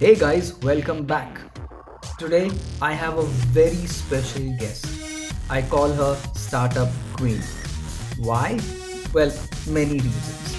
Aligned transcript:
Hey 0.00 0.14
guys, 0.14 0.54
welcome 0.62 1.04
back. 1.04 1.38
Today 2.18 2.50
I 2.80 2.94
have 2.94 3.18
a 3.18 3.22
very 3.52 3.84
special 3.86 4.44
guest. 4.56 4.86
I 5.50 5.60
call 5.60 5.92
her 5.92 6.14
Startup 6.32 6.88
Queen. 7.18 7.42
Why? 8.16 8.58
Well, 9.12 9.30
many 9.68 9.98
reasons. 9.98 10.56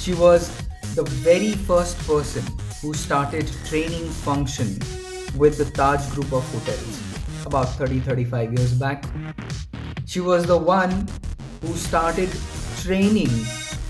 She 0.00 0.12
was 0.12 0.50
the 0.96 1.04
very 1.04 1.52
first 1.52 2.04
person 2.04 2.42
who 2.82 2.94
started 2.94 3.48
training 3.66 4.08
function 4.26 4.76
with 5.38 5.56
the 5.56 5.66
Taj 5.66 6.10
group 6.10 6.32
of 6.32 6.42
hotels 6.52 7.00
about 7.46 7.68
30 7.76 8.00
35 8.00 8.54
years 8.54 8.74
back. 8.74 9.04
She 10.04 10.18
was 10.18 10.46
the 10.46 10.58
one 10.58 11.06
who 11.60 11.74
started 11.74 12.28
training 12.82 13.30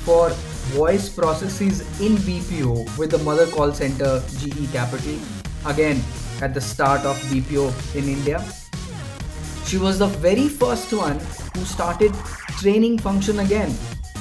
for 0.05 0.29
voice 0.73 1.09
processes 1.09 1.81
in 2.01 2.17
BPO 2.17 2.99
with 2.99 3.11
the 3.11 3.19
mother 3.19 3.47
call 3.47 3.73
center 3.73 4.23
GE 4.39 4.73
Capital, 4.73 5.19
again 5.67 6.03
at 6.41 6.55
the 6.55 6.61
start 6.61 7.03
of 7.03 7.17
BPO 7.31 7.97
in 7.97 8.09
India. 8.09 8.45
She 9.67 9.79
was 9.79 9.99
the 9.99 10.07
very 10.07 10.49
first 10.49 10.93
one 10.93 11.19
who 11.55 11.65
started 11.65 12.15
training 12.61 12.99
function 12.99 13.41
again 13.41 13.71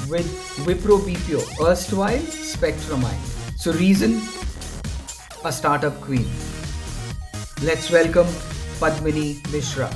with 0.10 0.28
Wipro 0.66 1.00
BPO, 1.00 1.68
erstwhile 1.68 2.20
Spectramind. 2.20 3.58
So, 3.58 3.72
reason 3.74 4.22
a 5.46 5.52
startup 5.52 6.00
queen. 6.02 6.26
Let's 7.62 7.92
welcome 7.92 8.28
Padmini 8.80 9.42
Mishra 9.52 9.90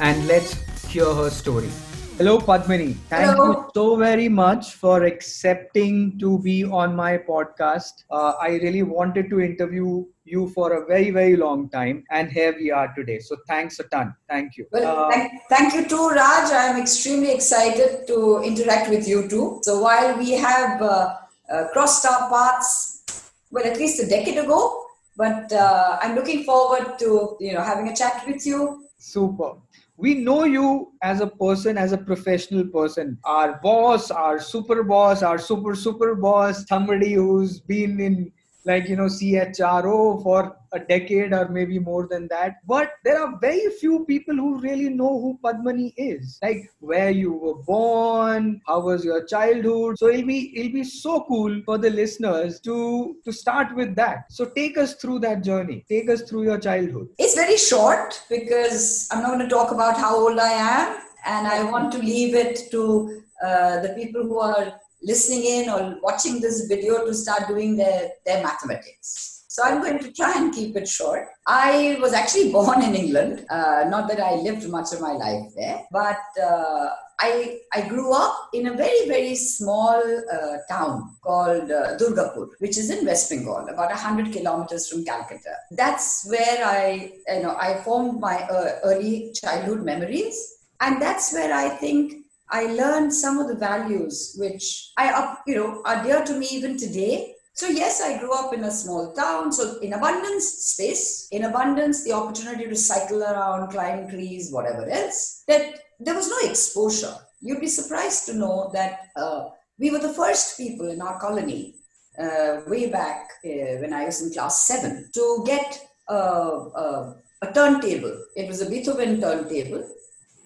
and 0.00 0.26
let's 0.26 0.54
hear 0.86 1.12
her 1.14 1.30
story. 1.30 1.70
Hello, 2.18 2.38
Padmini. 2.38 2.94
Thank 3.10 3.30
Hello. 3.30 3.46
you 3.46 3.70
so 3.74 3.96
very 3.96 4.26
much 4.26 4.72
for 4.76 5.04
accepting 5.04 6.18
to 6.18 6.38
be 6.38 6.64
on 6.64 6.96
my 6.96 7.18
podcast. 7.18 8.04
Uh, 8.10 8.32
I 8.40 8.52
really 8.62 8.82
wanted 8.82 9.28
to 9.28 9.40
interview 9.40 10.06
you 10.24 10.48
for 10.54 10.72
a 10.72 10.86
very, 10.86 11.10
very 11.10 11.36
long 11.36 11.68
time, 11.68 12.04
and 12.10 12.32
here 12.32 12.54
we 12.58 12.70
are 12.70 12.90
today. 12.94 13.18
So, 13.18 13.36
thanks 13.46 13.80
a 13.80 13.84
ton. 13.84 14.14
Thank 14.30 14.56
you. 14.56 14.64
Well, 14.72 14.86
Uh, 14.86 15.10
thank, 15.10 15.32
thank 15.50 15.74
you 15.74 15.84
too, 15.86 16.08
Raj. 16.08 16.50
I 16.52 16.64
am 16.70 16.80
extremely 16.80 17.32
excited 17.32 18.06
to 18.06 18.40
interact 18.42 18.88
with 18.88 19.06
you 19.06 19.28
too. 19.28 19.60
So 19.62 19.80
while 19.82 20.16
we 20.16 20.30
have 20.32 20.80
uh, 20.80 21.16
uh, 21.52 21.68
crossed 21.74 22.06
our 22.06 22.30
paths, 22.30 23.30
well, 23.50 23.66
at 23.66 23.76
least 23.76 24.02
a 24.02 24.06
decade 24.06 24.38
ago, 24.38 24.86
but 25.18 25.52
uh, 25.52 25.98
I'm 26.00 26.14
looking 26.14 26.44
forward 26.44 26.98
to 26.98 27.36
you 27.40 27.52
know 27.52 27.60
having 27.62 27.88
a 27.88 27.94
chat 27.94 28.24
with 28.26 28.46
you. 28.46 28.84
Super. 28.98 29.52
We 29.96 30.14
know 30.14 30.44
you 30.44 30.92
as 31.02 31.20
a 31.20 31.26
person, 31.26 31.78
as 31.78 31.92
a 31.92 31.98
professional 31.98 32.66
person. 32.66 33.18
Our 33.24 33.58
boss, 33.62 34.10
our 34.10 34.38
super 34.38 34.82
boss, 34.82 35.22
our 35.22 35.38
super 35.38 35.74
super 35.74 36.14
boss, 36.14 36.66
somebody 36.68 37.14
who's 37.14 37.60
been 37.60 37.98
in 38.00 38.32
like 38.66 38.88
you 38.88 38.96
know 38.96 39.04
CHRO 39.06 40.22
for 40.22 40.56
a 40.76 40.80
decade 40.80 41.32
or 41.32 41.48
maybe 41.48 41.78
more 41.78 42.06
than 42.06 42.28
that. 42.28 42.56
But 42.66 42.92
there 43.04 43.22
are 43.22 43.38
very 43.40 43.70
few 43.80 44.04
people 44.04 44.34
who 44.34 44.60
really 44.60 44.88
know 44.88 45.20
who 45.20 45.38
Padmini 45.42 45.92
is. 45.96 46.38
Like 46.42 46.70
where 46.80 47.10
you 47.10 47.32
were 47.32 47.54
born, 47.54 48.60
how 48.66 48.80
was 48.80 49.04
your 49.04 49.24
childhood. 49.24 49.98
So 49.98 50.08
it'll 50.08 50.26
be 50.26 50.56
it'll 50.58 50.72
be 50.72 50.84
so 50.84 51.24
cool 51.28 51.60
for 51.64 51.78
the 51.78 51.90
listeners 51.90 52.60
to 52.60 53.16
to 53.24 53.32
start 53.32 53.74
with 53.74 53.94
that. 53.96 54.32
So 54.32 54.46
take 54.46 54.78
us 54.78 54.94
through 54.94 55.20
that 55.20 55.42
journey. 55.42 55.84
Take 55.88 56.08
us 56.10 56.22
through 56.22 56.44
your 56.44 56.58
childhood. 56.58 57.08
It's 57.18 57.34
very 57.34 57.56
short 57.56 58.22
because 58.28 59.08
I'm 59.10 59.22
not 59.22 59.32
going 59.34 59.48
to 59.48 59.54
talk 59.54 59.72
about 59.72 59.96
how 59.96 60.16
old 60.16 60.38
I 60.38 60.52
am, 60.52 60.98
and 61.24 61.46
I 61.46 61.64
want 61.64 61.92
to 61.92 61.98
leave 61.98 62.34
it 62.34 62.70
to 62.70 63.22
uh, 63.42 63.80
the 63.80 63.94
people 63.96 64.22
who 64.22 64.38
are 64.38 64.80
listening 65.02 65.44
in 65.44 65.68
or 65.68 65.98
watching 66.02 66.40
this 66.40 66.66
video 66.66 67.04
to 67.04 67.14
start 67.14 67.48
doing 67.48 67.76
their, 67.76 68.10
their 68.24 68.42
mathematics. 68.42 69.35
So 69.56 69.62
I'm 69.62 69.80
going 69.80 69.98
to 70.00 70.12
try 70.12 70.34
and 70.36 70.54
keep 70.54 70.76
it 70.76 70.86
short. 70.86 71.28
I 71.46 71.96
was 72.02 72.12
actually 72.12 72.52
born 72.58 72.82
in 72.82 72.94
England. 72.94 73.46
Uh, 73.48 73.86
not 73.88 74.06
that 74.08 74.20
I 74.20 74.34
lived 74.34 74.68
much 74.68 74.92
of 74.92 75.00
my 75.00 75.12
life 75.12 75.44
there, 75.56 75.82
but 75.90 76.20
uh, 76.38 76.90
I, 77.18 77.60
I 77.72 77.88
grew 77.88 78.12
up 78.12 78.50
in 78.52 78.66
a 78.66 78.74
very, 78.74 79.08
very 79.08 79.34
small 79.34 80.02
uh, 80.30 80.58
town 80.68 81.16
called 81.22 81.70
uh, 81.70 81.96
Durgapur, 81.96 82.48
which 82.58 82.76
is 82.76 82.90
in 82.90 83.06
West 83.06 83.30
Bengal, 83.30 83.66
about 83.70 83.88
100 83.88 84.30
kilometers 84.30 84.90
from 84.90 85.06
Calcutta. 85.06 85.54
That's 85.70 86.28
where 86.28 86.62
I, 86.62 87.12
you 87.26 87.42
know, 87.42 87.56
I 87.58 87.80
formed 87.82 88.20
my 88.20 88.42
uh, 88.42 88.80
early 88.84 89.32
childhood 89.32 89.86
memories. 89.86 90.58
And 90.82 91.00
that's 91.00 91.32
where 91.32 91.54
I 91.54 91.70
think 91.70 92.26
I 92.50 92.66
learned 92.66 93.14
some 93.14 93.38
of 93.38 93.48
the 93.48 93.54
values 93.54 94.36
which 94.38 94.92
I, 94.98 95.36
you 95.46 95.54
know, 95.54 95.82
are 95.86 96.04
dear 96.04 96.22
to 96.26 96.34
me 96.34 96.46
even 96.50 96.76
today. 96.76 97.35
So 97.56 97.68
yes, 97.68 98.02
I 98.02 98.18
grew 98.18 98.34
up 98.34 98.52
in 98.52 98.64
a 98.64 98.70
small 98.70 99.14
town. 99.14 99.50
So 99.50 99.78
in 99.80 99.94
abundance, 99.94 100.46
space. 100.46 101.26
In 101.32 101.44
abundance, 101.44 102.04
the 102.04 102.12
opportunity 102.12 102.66
to 102.66 102.76
cycle 102.76 103.22
around, 103.22 103.70
climb 103.70 104.10
trees, 104.10 104.52
whatever 104.52 104.86
else. 104.88 105.42
That 105.48 105.80
there 105.98 106.14
was 106.14 106.28
no 106.28 106.36
exposure. 106.50 107.14
You'd 107.40 107.60
be 107.60 107.66
surprised 107.66 108.26
to 108.26 108.34
know 108.34 108.70
that 108.74 109.08
uh, 109.16 109.48
we 109.78 109.90
were 109.90 110.00
the 110.00 110.12
first 110.12 110.58
people 110.58 110.90
in 110.90 111.00
our 111.00 111.18
colony 111.18 111.76
uh, 112.18 112.60
way 112.66 112.90
back 112.90 113.30
uh, 113.44 113.80
when 113.80 113.94
I 113.94 114.04
was 114.04 114.20
in 114.20 114.34
class 114.34 114.66
seven 114.66 115.08
to 115.14 115.44
get 115.46 115.80
a 116.08 117.14
turntable. 117.54 118.22
It 118.36 118.48
was 118.48 118.60
a 118.60 118.68
Beethoven 118.68 119.20
turntable, 119.20 119.88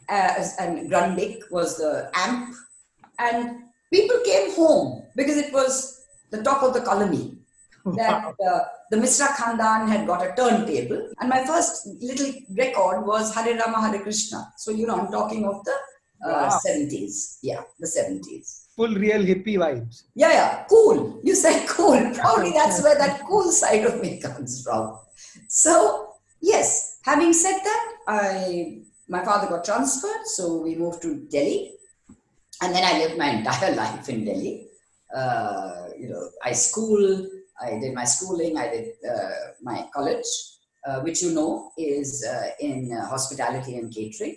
and 0.09 0.91
Grundig 0.91 1.41
was 1.51 1.77
the 1.79 2.11
amp, 2.15 2.55
and 3.19 3.65
people 3.93 4.19
came 4.25 4.55
home 4.55 5.03
because 5.17 5.37
it 5.37 5.53
was 5.53 6.00
the 6.31 6.43
top 6.43 6.63
of 6.63 6.75
the 6.75 6.81
colony. 6.81 7.37
That 7.97 8.35
uh, 8.47 8.61
the 8.91 8.99
Misra 8.99 9.29
Khandan 9.29 9.89
had 9.89 10.07
got 10.07 10.21
a 10.23 10.35
turntable, 10.37 11.13
and 11.19 11.31
my 11.31 11.43
first 11.47 11.87
little 11.99 12.31
record 12.51 13.07
was 13.07 13.35
Hare 13.35 13.57
Rama 13.57 13.81
Hare 13.89 14.03
Krishna. 14.03 14.53
So 14.59 14.71
you 14.71 14.87
know, 14.87 15.01
I'm 15.01 15.11
talking 15.11 15.47
of 15.47 15.65
the 15.65 15.73
uh, 16.25 16.51
Wow. 16.51 16.61
70s. 16.67 17.39
Yeah, 17.43 17.63
the 17.79 17.87
70s. 17.87 18.67
Full 18.77 18.95
real 18.95 19.23
hippie 19.23 19.57
vibes. 19.57 20.03
Yeah, 20.15 20.31
yeah, 20.33 20.65
cool. 20.69 21.21
You 21.25 21.35
said 21.35 21.67
cool. 21.69 21.99
Probably 22.15 22.53
that's 22.53 22.83
where 22.83 22.97
that 22.99 23.23
cool 23.27 23.51
side 23.51 23.85
of 23.85 24.01
me 24.03 24.21
comes 24.21 24.63
from. 24.63 24.99
So, 25.49 26.15
yes, 26.41 26.99
having 27.03 27.33
said 27.33 27.59
that, 27.65 27.93
I 28.07 28.83
my 29.09 29.25
father 29.25 29.49
got 29.49 29.65
transferred, 29.65 30.27
so 30.27 30.61
we 30.63 30.77
moved 30.77 31.03
to 31.03 31.27
Delhi. 31.31 31.73
And 32.63 32.75
then 32.75 32.85
I 32.85 32.99
lived 32.99 33.17
my 33.19 33.31
entire 33.31 33.75
life 33.85 34.09
in 34.09 34.25
Delhi. 34.25 34.67
Uh, 35.15 35.89
you 35.99 36.09
know, 36.09 36.29
I 36.43 36.53
schooled, 36.53 37.27
I 37.61 37.79
did 37.79 37.95
my 37.95 38.05
schooling, 38.05 38.57
I 38.57 38.69
did 38.71 38.89
uh, 39.09 39.31
my 39.63 39.89
college, 39.95 40.27
uh, 40.87 41.01
which 41.01 41.23
you 41.23 41.33
know 41.33 41.73
is 41.77 42.25
uh, 42.27 42.51
in 42.61 42.93
uh, 42.93 43.07
hospitality 43.07 43.77
and 43.77 43.93
catering. 43.93 44.37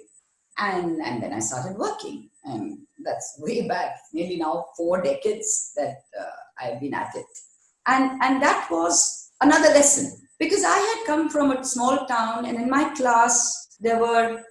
And, 0.57 1.01
and 1.01 1.21
then 1.21 1.33
I 1.33 1.39
started 1.39 1.77
working. 1.77 2.29
And 2.43 2.79
that's 3.03 3.35
way 3.39 3.67
back, 3.67 3.97
nearly 4.13 4.37
now 4.37 4.65
four 4.75 5.01
decades 5.01 5.73
that 5.75 6.03
I've 6.59 6.79
been 6.79 6.93
at 6.93 7.15
it. 7.15 7.25
And, 7.87 8.21
and 8.21 8.41
that 8.41 8.67
was 8.71 9.31
another 9.41 9.69
lesson 9.69 10.21
because 10.39 10.63
I 10.63 10.77
had 10.77 11.05
come 11.05 11.29
from 11.29 11.51
a 11.51 11.63
small 11.63 12.05
town, 12.05 12.45
and 12.45 12.57
in 12.57 12.69
my 12.69 12.93
class, 12.95 13.77
there 13.79 13.99
were 13.99 14.41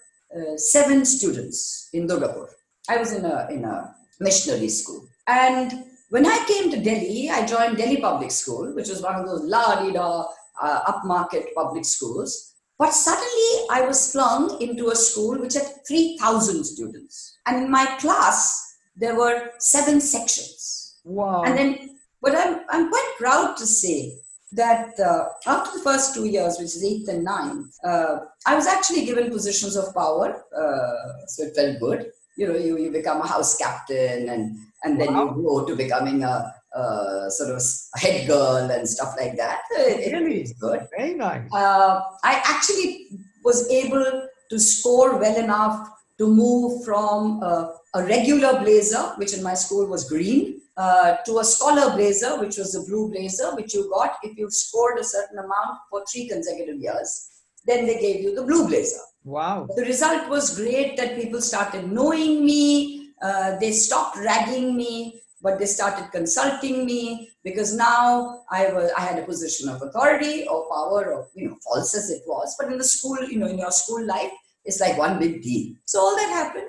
seven 0.57 1.05
students 1.05 1.89
in 1.93 2.07
Durgapur. 2.07 2.49
I 2.89 2.97
was 2.97 3.13
in 3.13 3.25
a, 3.25 3.49
in 3.51 3.65
a 3.65 3.95
missionary 4.21 4.69
school. 4.69 5.07
And 5.27 5.85
when 6.13 6.27
I 6.27 6.45
came 6.47 6.71
to 6.71 6.77
Delhi, 6.77 7.31
I 7.31 7.47
joined 7.47 7.79
Delhi 7.79 7.97
Public 7.97 8.31
School, 8.31 8.75
which 8.75 8.91
was 8.91 9.01
one 9.01 9.15
of 9.15 9.25
those 9.25 9.45
la-di-da, 9.45 10.27
uh, 10.61 10.93
upmarket 10.93 11.55
public 11.55 11.87
schools. 11.87 12.53
But 12.79 12.93
suddenly 12.93 13.53
I 13.71 13.81
was 13.87 14.13
flung 14.13 14.61
into 14.61 14.91
a 14.91 14.95
school 14.95 15.39
which 15.39 15.55
had 15.55 15.69
3,000 15.89 16.65
students. 16.65 17.39
And 17.47 17.65
in 17.65 17.71
my 17.71 17.87
class, 17.99 18.77
there 18.95 19.17
were 19.17 19.53
seven 19.59 20.03
sections. 20.03 20.99
Wow. 21.05 21.45
And 21.45 21.57
then, 21.57 21.99
but 22.21 22.37
I'm, 22.37 22.61
I'm 22.69 22.91
quite 22.91 23.15
proud 23.17 23.57
to 23.57 23.65
say 23.65 24.19
that 24.53 25.01
uh, 25.01 25.29
after 25.47 25.79
the 25.79 25.83
first 25.83 26.15
two 26.15 26.27
years, 26.27 26.59
which 26.59 26.77
is 26.77 26.85
eighth 26.85 27.09
and 27.09 27.25
ninth, 27.25 27.75
uh, 27.87 28.19
I 28.47 28.55
was 28.55 28.67
actually 28.67 29.07
given 29.07 29.31
positions 29.31 29.77
of 29.77 29.95
power. 29.95 30.45
Uh, 30.55 31.27
so 31.27 31.45
it 31.45 31.57
felt 31.57 31.81
good. 31.81 32.13
You 32.37 32.49
know, 32.49 32.57
you, 32.57 32.79
you 32.79 32.91
become 32.91 33.23
a 33.23 33.27
house 33.27 33.57
captain 33.57 34.29
and, 34.29 34.59
and 34.85 35.01
then 35.01 35.13
Wow. 35.15 35.25
you 35.25 35.43
grow 35.43 35.65
to 35.67 35.77
becoming 35.77 36.23
a, 36.25 36.53
a 36.75 37.31
sort 37.31 37.51
of 37.51 37.63
a 37.97 37.99
head 37.99 38.27
girl 38.27 38.57
and 38.71 38.89
stuff 38.89 39.15
like 39.21 39.37
that. 39.37 39.61
It, 39.71 40.13
Really? 40.13 40.41
was 40.43 40.53
good 40.55 40.89
Very 40.99 41.15
nice. 41.15 41.49
uh, 41.53 42.01
I 42.25 42.43
actually 42.55 43.11
was 43.45 43.69
able 43.71 44.29
to 44.51 44.59
score 44.59 45.17
well 45.19 45.37
enough 45.37 45.89
to 46.19 46.27
move 46.29 46.85
from 46.85 47.43
uh, 47.43 47.69
a 47.95 48.05
regular 48.05 48.61
blazer, 48.61 49.03
which 49.17 49.33
in 49.35 49.43
my 49.43 49.55
school 49.55 49.87
was 49.87 50.09
green, 50.09 50.61
uh, 50.77 51.17
to 51.27 51.39
a 51.39 51.45
scholar 51.45 51.95
blazer, 51.97 52.39
which 52.41 52.57
was 52.59 52.75
a 52.75 52.83
blue 52.89 53.11
blazer, 53.11 53.55
which 53.57 53.75
you 53.75 53.91
got 53.91 54.17
if 54.23 54.37
you 54.39 54.49
scored 54.51 54.99
a 54.99 55.05
certain 55.05 55.39
amount 55.39 55.79
for 55.91 56.05
three 56.11 56.29
consecutive 56.29 56.79
years. 56.81 57.29
Then 57.67 57.87
they 57.87 58.01
gave 58.01 58.21
you 58.23 58.35
the 58.35 58.43
blue 58.43 58.67
blazer. 58.69 59.01
Wow. 59.25 59.69
The 59.77 59.85
result 59.85 60.29
was 60.29 60.57
great 60.59 60.97
that 60.97 61.17
people 61.21 61.41
started 61.41 61.91
knowing 61.93 62.45
me. 62.45 63.02
Uh, 63.23 63.57
they 63.59 63.71
stopped 63.71 64.19
ragging 64.19 64.77
me 64.77 65.23
but 65.43 65.59
they 65.59 65.67
started 65.67 66.11
consulting 66.13 66.87
me 66.87 67.31
because 67.43 67.75
now 67.75 68.43
I 68.51 68.73
was 68.73 68.91
I 68.97 69.01
had 69.01 69.19
a 69.19 69.27
position 69.27 69.69
of 69.69 69.83
authority 69.83 70.47
or 70.47 70.69
power 70.71 71.13
or 71.13 71.29
you 71.35 71.49
know 71.49 71.57
false 71.65 71.95
as 71.95 72.11
it 72.11 72.23
was, 72.27 72.57
but 72.59 72.71
in 72.71 72.79
the 72.79 72.85
school, 72.85 73.19
you 73.29 73.39
know, 73.39 73.49
in 73.49 73.59
your 73.59 73.73
school 73.73 74.07
life, 74.07 74.31
it's 74.65 74.81
like 74.81 74.97
one 74.97 75.19
big 75.19 75.43
deal. 75.43 75.75
So 75.85 76.01
all 76.01 76.17
that 76.17 76.29
happened. 76.29 76.69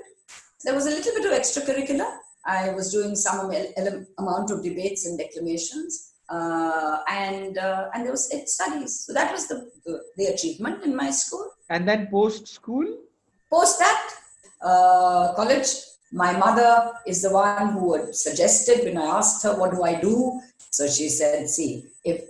There 0.65 0.73
was 0.73 0.87
a 0.87 0.89
little 0.89 1.13
bit 1.13 1.25
of 1.25 1.39
extracurricular. 1.39 2.09
I 2.45 2.71
was 2.71 2.91
doing 2.91 3.15
some 3.15 3.51
amount 4.17 4.51
of 4.51 4.63
debates 4.63 5.05
and 5.05 5.17
declamations. 5.17 6.09
Uh, 6.29 6.99
and 7.09 7.57
uh, 7.57 7.89
and 7.93 8.05
there 8.05 8.11
was 8.11 8.31
it 8.31 8.49
studies. 8.49 9.05
So 9.05 9.13
that 9.13 9.31
was 9.31 9.47
the, 9.47 9.69
the, 9.85 10.01
the 10.17 10.25
achievement 10.27 10.83
in 10.83 10.95
my 10.95 11.11
school. 11.11 11.47
And 11.69 11.87
then 11.87 12.07
post 12.07 12.47
school. 12.47 12.85
Post 13.51 13.77
that, 13.77 14.15
uh, 14.61 15.33
college 15.35 15.67
my 16.13 16.37
mother 16.37 16.91
is 17.07 17.23
the 17.23 17.31
one 17.31 17.73
who 17.73 17.95
had 17.95 18.15
suggested 18.15 18.85
when 18.85 18.97
I 18.99 19.17
asked 19.17 19.41
her, 19.43 19.57
What 19.57 19.71
do 19.71 19.83
I 19.83 19.99
do? 19.99 20.39
So 20.69 20.87
she 20.87 21.09
said, 21.09 21.49
See, 21.49 21.85
if, 22.05 22.21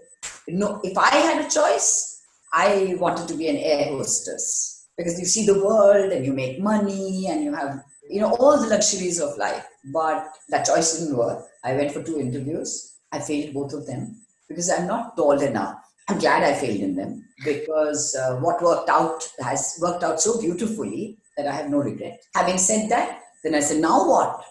no, 0.47 0.80
if 0.83 0.97
I 0.97 1.09
had 1.09 1.45
a 1.45 1.50
choice, 1.50 2.21
I 2.53 2.95
wanted 2.97 3.27
to 3.27 3.35
be 3.35 3.50
an 3.50 3.57
air 3.57 3.89
hostess. 3.89 4.88
Because 4.97 5.19
you 5.19 5.25
see 5.25 5.45
the 5.45 5.63
world 5.63 6.13
and 6.13 6.25
you 6.25 6.33
make 6.33 6.62
money 6.62 7.27
and 7.27 7.44
you 7.44 7.53
have 7.53 7.83
you 8.09 8.21
know 8.21 8.35
all 8.35 8.62
the 8.62 8.68
luxuries 8.68 9.19
of 9.19 9.38
life. 9.38 9.65
But 9.91 10.30
that 10.50 10.65
choice 10.65 11.00
didn't 11.00 11.18
work. 11.18 11.45
I 11.63 11.74
went 11.74 11.91
for 11.91 12.03
two 12.03 12.19
interviews. 12.19 12.94
I 13.12 13.19
failed 13.19 13.53
both 13.53 13.74
of 13.74 13.85
them 13.85 14.21
because 14.47 14.69
i'm 14.69 14.88
not 14.88 15.18
tall 15.18 15.39
enough. 15.39 15.75
I'm 16.09 16.19
glad 16.19 16.44
i 16.44 16.53
failed 16.53 16.81
in 16.81 16.95
them 16.95 17.25
because 17.44 18.15
uh, 18.15 18.35
what 18.38 18.62
worked 18.62 18.89
out 18.89 19.27
has 19.39 19.77
worked 19.81 20.03
out 20.03 20.21
so 20.21 20.39
beautifully 20.39 21.18
that 21.38 21.47
i 21.47 21.51
have 21.51 21.69
no 21.69 21.80
regret. 21.80 22.21
Having 22.35 22.57
said 22.57 22.89
that 22.89 23.24
then 23.44 23.56
I 23.56 23.60
said, 23.60 23.81
now 23.81 24.07
what? 24.07 24.45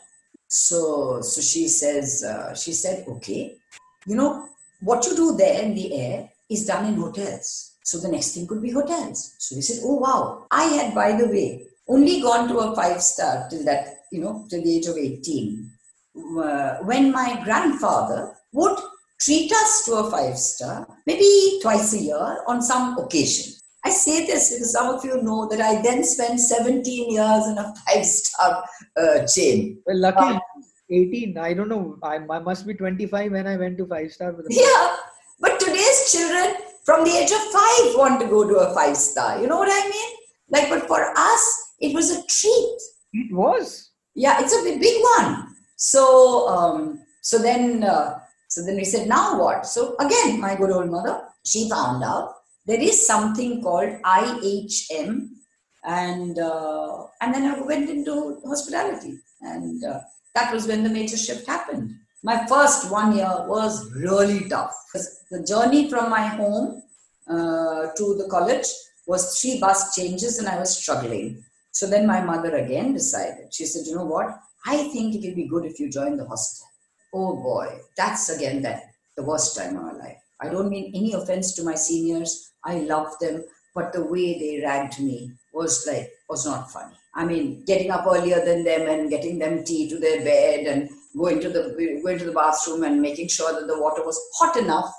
So, 0.48 1.20
so 1.22 1.40
she 1.40 1.68
says, 1.68 2.22
uh, 2.22 2.54
she 2.54 2.72
said, 2.72 3.04
okay, 3.08 3.56
you 4.06 4.16
know, 4.16 4.48
what 4.80 5.06
you 5.06 5.16
do 5.16 5.36
there 5.36 5.62
in 5.62 5.74
the 5.74 5.94
air 5.94 6.30
is 6.50 6.66
done 6.66 6.86
in 6.86 7.00
hotels. 7.00 7.76
So 7.84 7.98
the 7.98 8.08
next 8.08 8.34
thing 8.34 8.46
could 8.46 8.62
be 8.62 8.70
hotels. 8.70 9.34
So 9.38 9.56
we 9.56 9.62
said, 9.62 9.80
oh 9.82 9.94
wow. 9.94 10.46
I 10.50 10.64
had, 10.64 10.94
by 10.94 11.12
the 11.12 11.26
way, 11.26 11.66
only 11.88 12.20
gone 12.20 12.48
to 12.48 12.58
a 12.58 12.76
five 12.76 13.02
star 13.02 13.48
till 13.48 13.64
that, 13.64 14.04
you 14.12 14.20
know, 14.20 14.46
till 14.48 14.62
the 14.62 14.76
age 14.76 14.86
of 14.86 14.96
18. 14.96 15.70
Uh, 16.14 16.76
when 16.82 17.10
my 17.10 17.40
grandfather 17.42 18.34
would 18.52 18.78
treat 19.18 19.50
us 19.50 19.84
to 19.86 19.94
a 19.94 20.10
five 20.10 20.36
star, 20.36 20.86
maybe 21.06 21.58
twice 21.62 21.94
a 21.94 21.98
year 21.98 22.44
on 22.46 22.60
some 22.60 22.98
occasion. 22.98 23.54
I 23.84 23.90
say 23.90 24.26
this 24.26 24.52
because 24.52 24.72
some 24.72 24.94
of 24.94 25.04
you 25.04 25.22
know 25.22 25.48
that 25.48 25.60
I 25.60 25.82
then 25.82 26.04
spent 26.04 26.38
17 26.38 27.10
years 27.10 27.46
in 27.46 27.58
a 27.58 27.74
five 27.86 28.04
star 28.04 28.64
uh, 28.96 29.26
chain. 29.26 29.82
Well, 29.86 29.98
lucky. 29.98 30.36
Uh, 30.36 30.38
18. 30.90 31.38
I 31.38 31.54
don't 31.54 31.68
know. 31.68 31.98
I, 32.02 32.16
I 32.16 32.38
must 32.38 32.66
be 32.66 32.74
25 32.74 33.32
when 33.32 33.46
I 33.46 33.56
went 33.56 33.78
to 33.78 33.86
five 33.86 34.12
star. 34.12 34.34
Yeah, 34.50 34.96
but 35.40 35.58
today's 35.58 36.12
children 36.12 36.54
from 36.84 37.04
the 37.04 37.10
age 37.10 37.30
of 37.30 37.40
five 37.40 37.96
want 37.96 38.20
to 38.20 38.26
go 38.26 38.46
to 38.46 38.56
a 38.56 38.74
five 38.74 38.96
star. 38.96 39.40
You 39.40 39.46
know 39.46 39.58
what 39.58 39.68
I 39.70 39.88
mean? 39.88 40.16
Like, 40.50 40.68
but 40.68 40.86
for 40.86 41.12
us, 41.16 41.74
it 41.80 41.94
was 41.94 42.10
a 42.10 42.22
treat. 42.26 42.78
It 43.14 43.34
was. 43.34 43.90
Yeah, 44.14 44.36
it's 44.40 44.54
a 44.54 44.62
big 44.62 45.02
one. 45.18 45.56
So, 45.76 46.48
um, 46.48 47.00
so 47.22 47.38
then, 47.38 47.82
uh, 47.84 48.18
so 48.48 48.64
then 48.64 48.76
we 48.76 48.84
said, 48.84 49.08
now 49.08 49.40
what? 49.40 49.66
So 49.66 49.96
again, 49.98 50.40
my 50.40 50.54
good 50.54 50.70
old 50.70 50.90
mother, 50.90 51.22
she 51.44 51.70
found 51.70 52.04
out 52.04 52.34
there 52.66 52.80
is 52.80 53.06
something 53.06 53.62
called 53.62 54.00
IHM, 54.04 55.28
and 55.84 56.38
uh, 56.38 57.06
and 57.20 57.34
then 57.34 57.54
I 57.54 57.60
went 57.60 57.90
into 57.90 58.40
hospitality, 58.46 59.18
and 59.40 59.84
uh, 59.84 60.00
that 60.34 60.52
was 60.52 60.66
when 60.66 60.84
the 60.84 60.90
major 60.90 61.16
shift 61.16 61.46
happened. 61.46 61.96
My 62.22 62.46
first 62.46 62.90
one 62.90 63.16
year 63.16 63.44
was 63.48 63.92
really 63.94 64.48
tough 64.48 64.74
because 64.86 65.24
the 65.30 65.42
journey 65.42 65.90
from 65.90 66.08
my 66.08 66.26
home 66.26 66.82
uh, 67.26 67.88
to 67.96 68.14
the 68.16 68.28
college 68.30 68.66
was 69.06 69.40
three 69.40 69.58
bus 69.58 69.94
changes, 69.96 70.38
and 70.38 70.48
I 70.48 70.58
was 70.58 70.76
struggling. 70.76 71.44
So 71.72 71.86
then 71.88 72.06
my 72.06 72.20
mother 72.22 72.56
again 72.56 72.92
decided. 72.92 73.52
She 73.52 73.66
said, 73.66 73.86
"You 73.86 73.96
know 73.96 74.04
what? 74.04 74.38
I 74.64 74.88
think 74.92 75.16
it 75.16 75.26
will 75.26 75.34
be 75.34 75.48
good 75.48 75.64
if 75.64 75.80
you 75.80 75.90
join 75.90 76.16
the 76.16 76.26
hostel." 76.26 76.68
Oh 77.12 77.36
boy, 77.42 77.80
that's 77.96 78.28
again 78.30 78.62
that 78.62 78.84
the 79.16 79.24
worst 79.24 79.56
time 79.56 79.76
of 79.76 79.82
my 79.82 79.92
life. 79.92 80.18
I 80.42 80.48
don't 80.48 80.68
mean 80.68 80.92
any 80.94 81.12
offense 81.12 81.54
to 81.54 81.64
my 81.64 81.74
seniors. 81.74 82.52
I 82.64 82.80
love 82.80 83.12
them, 83.20 83.44
but 83.74 83.92
the 83.92 84.04
way 84.04 84.38
they 84.38 84.62
ragged 84.64 85.00
me 85.00 85.32
was 85.52 85.86
like 85.86 86.10
was 86.28 86.44
not 86.46 86.70
funny. 86.70 86.94
I 87.14 87.24
mean, 87.24 87.64
getting 87.66 87.90
up 87.90 88.06
earlier 88.06 88.44
than 88.44 88.64
them 88.64 88.88
and 88.88 89.10
getting 89.10 89.38
them 89.38 89.64
tea 89.64 89.88
to 89.90 89.98
their 89.98 90.24
bed 90.24 90.66
and 90.66 90.90
going 91.16 91.40
to 91.40 91.48
the 91.48 92.00
going 92.02 92.18
to 92.18 92.24
the 92.24 92.32
bathroom 92.32 92.84
and 92.84 93.00
making 93.00 93.28
sure 93.28 93.52
that 93.52 93.66
the 93.66 93.80
water 93.80 94.04
was 94.04 94.18
hot 94.38 94.56
enough 94.56 94.92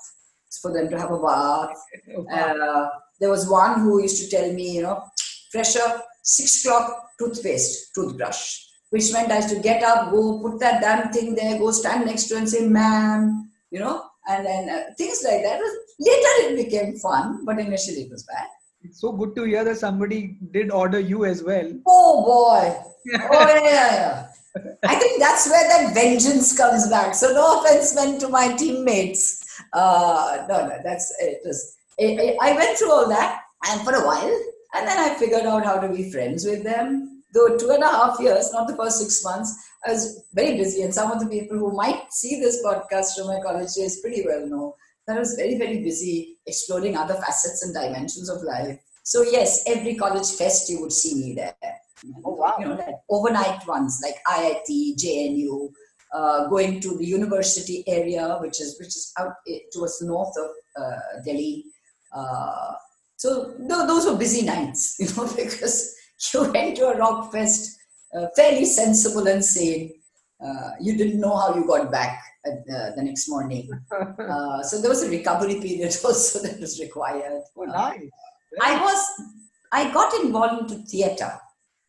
for 0.61 0.71
them 0.71 0.89
to 0.89 0.99
have 0.99 1.11
a 1.11 1.19
bath. 1.19 1.77
Uh, 2.31 2.87
there 3.19 3.29
was 3.29 3.49
one 3.49 3.79
who 3.79 4.01
used 4.01 4.21
to 4.21 4.29
tell 4.29 4.51
me, 4.53 4.75
you 4.75 4.81
know, 4.81 5.03
fresher 5.51 6.01
six 6.23 6.65
o'clock 6.65 7.09
toothpaste, 7.19 7.93
toothbrush, 7.93 8.59
which 8.89 9.11
meant 9.11 9.31
I 9.31 9.37
used 9.37 9.49
to 9.49 9.59
get 9.59 9.83
up, 9.83 10.11
go 10.11 10.39
put 10.39 10.59
that 10.59 10.81
damn 10.81 11.11
thing 11.11 11.35
there, 11.35 11.57
go 11.59 11.71
stand 11.71 12.05
next 12.05 12.25
to 12.25 12.37
and 12.37 12.49
say, 12.49 12.67
ma'am, 12.67 13.51
you 13.71 13.79
know, 13.79 14.03
and 14.27 14.45
then 14.45 14.69
uh, 14.69 14.93
things 14.97 15.23
like 15.23 15.43
that. 15.43 15.59
Later 15.99 16.33
it 16.47 16.65
became 16.65 16.95
fun, 16.97 17.45
but 17.45 17.59
initially 17.59 18.01
it 18.01 18.11
was 18.11 18.23
bad. 18.23 18.47
It's 18.83 18.99
so 18.99 19.11
good 19.11 19.35
to 19.35 19.43
hear 19.43 19.63
that 19.63 19.77
somebody 19.77 20.37
did 20.51 20.71
order 20.71 20.99
you 20.99 21.25
as 21.25 21.43
well. 21.43 21.71
Oh 21.87 22.25
boy! 22.25 22.75
Oh 23.31 23.55
yeah, 23.55 23.63
yeah. 23.63 24.27
I 24.83 24.95
think 24.95 25.19
that's 25.19 25.49
where 25.49 25.67
that 25.67 25.93
vengeance 25.93 26.55
comes 26.55 26.89
back. 26.89 27.15
So 27.15 27.31
no 27.31 27.61
offense 27.61 27.95
meant 27.95 28.19
to 28.21 28.29
my 28.29 28.53
teammates. 28.53 29.59
Uh, 29.71 30.45
no, 30.49 30.67
no, 30.67 30.77
that's 30.83 31.13
it. 31.19 31.41
Was, 31.45 31.77
I 31.99 32.53
went 32.55 32.77
through 32.77 32.91
all 32.91 33.09
that, 33.09 33.41
and 33.67 33.81
for 33.81 33.93
a 33.93 34.05
while, 34.05 34.39
and 34.75 34.87
then 34.87 34.97
I 34.97 35.15
figured 35.15 35.45
out 35.45 35.65
how 35.65 35.79
to 35.79 35.87
be 35.87 36.11
friends 36.11 36.45
with 36.45 36.63
them 36.63 37.12
though 37.33 37.57
two 37.57 37.71
and 37.71 37.83
a 37.83 37.87
half 37.87 38.19
years, 38.19 38.51
not 38.53 38.67
the 38.67 38.75
first 38.75 38.99
six 38.99 39.23
months, 39.23 39.53
I 39.85 39.91
was 39.91 40.23
very 40.33 40.57
busy. 40.57 40.83
And 40.83 40.93
some 40.93 41.11
of 41.11 41.19
the 41.19 41.27
people 41.27 41.57
who 41.57 41.75
might 41.75 42.11
see 42.11 42.39
this 42.39 42.63
podcast 42.63 43.15
from 43.15 43.27
my 43.27 43.39
college 43.41 43.73
days 43.73 43.99
pretty 44.01 44.23
well 44.25 44.47
know 44.47 44.75
that 45.07 45.17
I 45.17 45.19
was 45.19 45.35
very, 45.35 45.57
very 45.57 45.83
busy 45.83 46.37
exploring 46.45 46.95
other 46.95 47.15
facets 47.15 47.63
and 47.63 47.73
dimensions 47.73 48.29
of 48.29 48.41
life. 48.43 48.79
So, 49.03 49.23
yes, 49.23 49.63
every 49.67 49.95
college 49.95 50.31
fest 50.31 50.69
you 50.69 50.79
would 50.81 50.93
see 50.93 51.15
me 51.15 51.33
there. 51.35 51.55
Oh, 52.23 52.35
wow. 52.35 52.55
You 52.59 52.67
know, 52.67 52.75
like 52.75 52.95
overnight 53.09 53.65
ones 53.67 54.01
like 54.03 54.15
IIT, 54.27 54.95
JNU, 54.97 55.69
uh, 56.13 56.47
going 56.47 56.79
to 56.79 56.97
the 56.97 57.05
university 57.05 57.83
area, 57.87 58.37
which 58.39 58.61
is 58.61 58.77
which 58.79 58.89
is 58.89 59.11
out 59.19 59.33
eh, 59.47 59.59
towards 59.73 59.99
the 59.99 60.05
north 60.05 60.33
of 60.37 60.49
uh, 60.81 61.21
Delhi. 61.25 61.65
Uh, 62.15 62.73
so 63.17 63.55
th- 63.57 63.87
those 63.87 64.05
were 64.05 64.17
busy 64.17 64.45
nights, 64.45 64.97
you 64.99 65.07
know, 65.15 65.27
because 65.35 65.95
you 66.33 66.51
went 66.51 66.77
to 66.77 66.87
a 66.87 66.97
rock 66.97 67.31
fest 67.31 67.79
uh, 68.15 68.27
fairly 68.35 68.65
sensible 68.65 69.27
and 69.27 69.43
sane. 69.43 69.93
Uh, 70.43 70.71
you 70.79 70.97
didn't 70.97 71.19
know 71.19 71.35
how 71.35 71.55
you 71.55 71.65
got 71.65 71.91
back 71.91 72.21
uh, 72.45 72.91
the 72.95 73.03
next 73.03 73.29
morning. 73.29 73.69
Uh, 74.19 74.63
so 74.63 74.79
there 74.81 74.89
was 74.89 75.03
a 75.03 75.09
recovery 75.09 75.55
period 75.59 75.95
also 76.05 76.39
that 76.39 76.59
was 76.59 76.79
required. 76.79 77.41
Oh, 77.57 77.63
nice. 77.63 77.99
I 78.61 78.81
was, 78.81 79.05
I 79.71 79.91
got 79.93 80.13
involved 80.23 80.71
into 80.71 80.83
theatre 80.85 81.39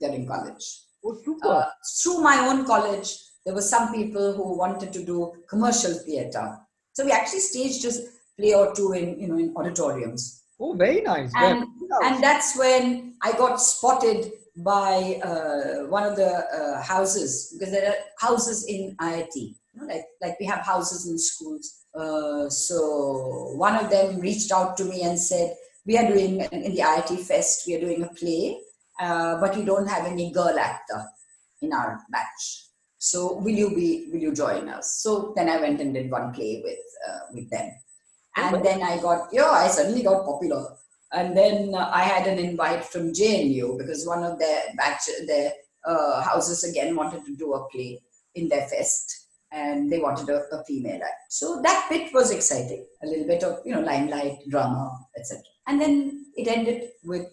during 0.00 0.26
college. 0.26 0.82
Oh, 1.04 1.16
super. 1.24 1.48
Uh, 1.48 1.64
through 2.00 2.20
my 2.20 2.38
own 2.46 2.64
college, 2.64 3.16
there 3.44 3.54
were 3.54 3.62
some 3.62 3.92
people 3.92 4.32
who 4.34 4.56
wanted 4.56 4.92
to 4.92 5.04
do 5.04 5.32
commercial 5.48 5.92
theatre. 5.92 6.58
So 6.92 7.04
we 7.04 7.12
actually 7.12 7.40
staged 7.40 7.82
just 7.82 8.02
play 8.38 8.54
or 8.54 8.74
two 8.74 8.92
in, 8.92 9.20
you 9.20 9.28
know, 9.28 9.38
in 9.38 9.54
auditoriums. 9.56 10.43
Oh, 10.64 10.72
very 10.72 11.02
nice. 11.02 11.30
And, 11.36 11.66
and 12.04 12.24
that's 12.24 12.56
when 12.56 13.16
I 13.22 13.32
got 13.32 13.60
spotted 13.60 14.32
by 14.56 15.20
uh, 15.22 15.86
one 15.88 16.04
of 16.04 16.16
the 16.16 16.32
uh, 16.58 16.80
houses 16.80 17.52
because 17.52 17.70
there 17.70 17.90
are 17.90 17.96
houses 18.18 18.64
in 18.66 18.96
IIT, 18.98 19.56
like 19.86 20.06
like 20.22 20.40
we 20.40 20.46
have 20.46 20.60
houses 20.60 21.06
in 21.06 21.18
schools. 21.18 21.84
Uh, 21.94 22.48
so 22.48 23.52
one 23.56 23.76
of 23.76 23.90
them 23.90 24.20
reached 24.20 24.52
out 24.52 24.78
to 24.78 24.84
me 24.86 25.02
and 25.02 25.18
said, 25.18 25.54
"We 25.84 25.98
are 25.98 26.08
doing 26.08 26.40
in 26.40 26.72
the 26.74 26.80
IIT 26.80 27.20
Fest. 27.26 27.64
We 27.66 27.74
are 27.74 27.80
doing 27.80 28.02
a 28.02 28.14
play, 28.14 28.58
uh, 28.98 29.38
but 29.40 29.54
we 29.56 29.66
don't 29.66 29.86
have 29.86 30.06
any 30.06 30.32
girl 30.32 30.58
actor 30.58 31.04
in 31.60 31.74
our 31.74 32.00
batch. 32.10 32.44
So 32.96 33.34
will 33.34 33.58
you 33.62 33.74
be? 33.74 34.08
Will 34.10 34.20
you 34.28 34.32
join 34.32 34.70
us?" 34.70 35.02
So 35.02 35.34
then 35.36 35.50
I 35.50 35.60
went 35.60 35.82
and 35.82 35.92
did 35.92 36.10
one 36.10 36.32
play 36.32 36.62
with 36.64 36.84
uh, 37.06 37.24
with 37.34 37.50
them 37.50 37.70
and 38.36 38.64
then 38.64 38.82
I 38.82 39.00
got, 39.00 39.28
yeah, 39.32 39.50
I 39.50 39.68
suddenly 39.68 40.02
got 40.02 40.24
popular. 40.24 40.64
And 41.12 41.36
then 41.36 41.74
uh, 41.74 41.90
I 41.92 42.02
had 42.02 42.26
an 42.26 42.38
invite 42.38 42.84
from 42.84 43.12
JNU 43.12 43.78
because 43.78 44.06
one 44.06 44.24
of 44.24 44.38
their 44.38 44.62
batch, 44.76 45.08
their 45.26 45.52
uh, 45.86 46.20
houses 46.22 46.64
again 46.64 46.96
wanted 46.96 47.24
to 47.24 47.36
do 47.36 47.54
a 47.54 47.68
play 47.68 48.00
in 48.34 48.48
their 48.48 48.66
fest 48.66 49.26
and 49.52 49.90
they 49.90 50.00
wanted 50.00 50.28
a, 50.28 50.42
a 50.52 50.64
female 50.64 51.00
act. 51.02 51.30
So 51.30 51.60
that 51.62 51.86
bit 51.88 52.12
was 52.12 52.32
exciting. 52.32 52.84
A 53.02 53.06
little 53.06 53.26
bit 53.26 53.44
of, 53.44 53.60
you 53.64 53.74
know, 53.74 53.80
limelight, 53.80 54.38
drama, 54.48 54.90
etc. 55.16 55.42
And 55.68 55.80
then 55.80 56.26
it 56.36 56.48
ended 56.48 56.88
with 57.04 57.32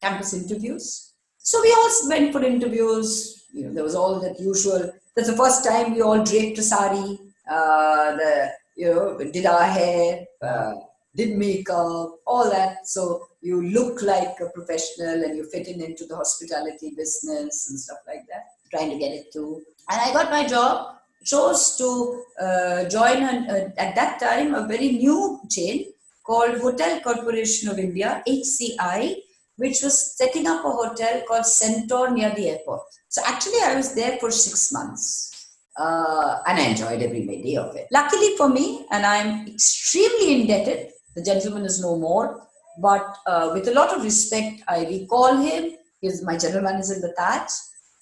campus 0.00 0.32
interviews. 0.32 1.12
So 1.38 1.60
we 1.60 1.70
all 1.72 2.08
went 2.08 2.32
for 2.32 2.42
interviews. 2.42 3.44
You 3.52 3.66
know, 3.66 3.74
there 3.74 3.84
was 3.84 3.94
all 3.94 4.20
that 4.20 4.40
usual 4.40 4.90
That's 5.14 5.28
the 5.28 5.36
first 5.36 5.64
time 5.64 5.92
we 5.92 6.00
all 6.00 6.24
draped 6.24 6.58
a 6.58 6.62
sari. 6.62 7.18
Uh, 7.50 8.16
the 8.16 8.52
you 8.76 8.86
know 8.86 9.18
did 9.18 9.46
our 9.46 9.64
hair, 9.64 10.24
uh, 10.42 10.74
did 11.14 11.36
makeup, 11.36 12.18
all 12.26 12.50
that. 12.50 12.86
So 12.86 13.26
you 13.40 13.62
look 13.62 14.02
like 14.02 14.40
a 14.40 14.46
professional 14.54 15.22
and 15.24 15.36
you 15.36 15.44
fit 15.50 15.68
in 15.68 15.80
into 15.80 16.06
the 16.06 16.16
hospitality 16.16 16.92
business 16.96 17.68
and 17.68 17.78
stuff 17.78 17.98
like 18.06 18.26
that. 18.28 18.44
Trying 18.70 18.90
to 18.90 18.98
get 18.98 19.12
it 19.12 19.32
to, 19.34 19.62
and 19.90 20.00
I 20.00 20.12
got 20.12 20.30
my 20.30 20.46
job. 20.46 20.96
Chose 21.24 21.76
to 21.76 22.24
uh, 22.40 22.84
join 22.88 23.22
an, 23.22 23.48
uh, 23.48 23.70
at 23.78 23.94
that 23.94 24.18
time 24.18 24.54
a 24.54 24.66
very 24.66 24.90
new 24.92 25.40
chain 25.48 25.92
called 26.24 26.58
Hotel 26.58 27.00
Corporation 27.00 27.68
of 27.68 27.78
India 27.78 28.22
(HCI), 28.26 29.16
which 29.56 29.82
was 29.82 30.16
setting 30.16 30.48
up 30.48 30.64
a 30.64 30.70
hotel 30.70 31.22
called 31.28 31.46
Centaur 31.46 32.10
near 32.10 32.30
the 32.34 32.50
airport. 32.50 32.80
So 33.08 33.22
actually, 33.24 33.60
I 33.62 33.76
was 33.76 33.94
there 33.94 34.18
for 34.18 34.30
six 34.30 34.72
months. 34.72 35.31
Uh, 35.76 36.38
and 36.46 36.58
I 36.58 36.66
enjoyed 36.66 37.02
every 37.02 37.26
day 37.26 37.56
of 37.56 37.74
it. 37.76 37.86
Luckily 37.90 38.36
for 38.36 38.48
me, 38.48 38.86
and 38.90 39.06
I'm 39.06 39.48
extremely 39.48 40.42
indebted, 40.42 40.92
the 41.14 41.22
gentleman 41.22 41.64
is 41.64 41.80
no 41.80 41.96
more, 41.98 42.46
but 42.78 43.16
uh, 43.26 43.50
with 43.52 43.68
a 43.68 43.72
lot 43.72 43.94
of 43.94 44.02
respect, 44.02 44.62
I 44.68 44.84
recall 44.86 45.36
him. 45.36 45.72
He's 46.00 46.24
my 46.24 46.36
general 46.36 46.64
manager 46.64 46.94
in 46.94 47.00
the 47.00 47.14
Taj, 47.16 47.50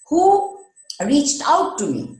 who 0.07 0.59
reached 1.05 1.41
out 1.45 1.77
to 1.79 1.87
me 1.87 2.17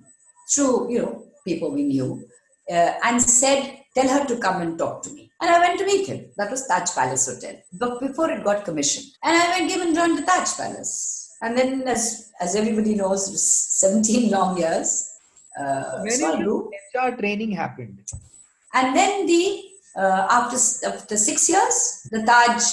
through 0.54 0.92
you 0.92 1.02
know 1.02 1.24
people 1.46 1.72
we 1.72 1.84
knew 1.84 2.24
uh, 2.70 2.94
and 3.04 3.22
said, 3.22 3.80
"Tell 3.96 4.08
her 4.08 4.26
to 4.26 4.38
come 4.38 4.62
and 4.62 4.78
talk 4.78 5.04
to 5.04 5.12
me." 5.12 5.32
And 5.42 5.50
I 5.50 5.60
went 5.60 5.80
to 5.80 5.86
meet 5.86 6.08
him. 6.08 6.26
That 6.38 6.52
was 6.52 6.68
Taj 6.68 6.92
Palace 6.92 7.28
Hotel, 7.28 7.62
but 7.74 8.00
before 8.00 8.30
it 8.32 8.44
got 8.44 8.66
commissioned, 8.66 9.08
and 9.24 9.36
I 9.36 9.60
went 9.60 9.72
and 9.82 9.96
joined 9.96 10.18
the 10.18 10.24
Taj 10.24 10.54
Palace. 10.56 11.30
And 11.42 11.58
then, 11.58 11.88
as 11.88 12.32
as 12.40 12.56
everybody 12.56 12.96
knows, 12.96 13.28
it 13.28 13.32
was 13.32 13.48
17 13.80 14.30
long 14.36 14.58
years. 14.58 15.11
Uh, 15.60 16.04
I. 16.04 16.72
HR 16.96 17.16
training 17.18 17.52
happened? 17.52 18.00
And 18.74 18.96
then 18.96 19.26
the 19.26 19.64
uh, 19.96 20.28
after 20.32 20.58
after 20.88 21.18
six 21.18 21.50
years, 21.50 22.08
the 22.12 22.24
Taj 22.24 22.64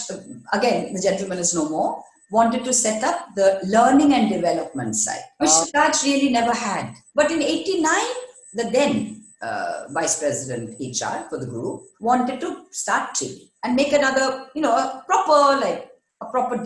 again 0.52 0.92
the 0.94 1.00
gentleman 1.00 1.38
is 1.38 1.54
no 1.54 1.68
more 1.68 2.02
wanted 2.30 2.62
to 2.64 2.72
set 2.72 3.02
up 3.02 3.34
the 3.34 3.58
learning 3.66 4.12
and 4.12 4.28
development 4.30 4.94
side, 4.94 5.24
which 5.38 5.50
Ah. 5.50 5.64
the 5.64 5.72
Taj 5.72 6.04
really 6.04 6.28
never 6.30 6.52
had. 6.52 6.94
But 7.14 7.30
in 7.32 7.42
'89, 7.42 8.06
the 8.54 8.64
then 8.70 9.24
uh, 9.42 9.84
vice 9.90 10.18
president 10.20 10.78
HR 10.80 11.28
for 11.28 11.38
the 11.38 11.46
group 11.46 11.82
wanted 12.00 12.40
to 12.40 12.66
start 12.70 13.14
training 13.14 13.48
and 13.64 13.74
make 13.74 13.92
another, 13.92 14.46
you 14.54 14.62
know, 14.62 14.76
a 14.76 15.02
proper 15.06 15.60
like 15.64 15.90
a 16.20 16.26
proper 16.26 16.64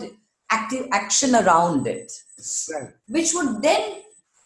active 0.51 0.87
action 0.91 1.33
around 1.35 1.87
it 1.87 2.11
Right. 2.73 2.89
which 3.07 3.33
would 3.33 3.61
then 3.63 4.01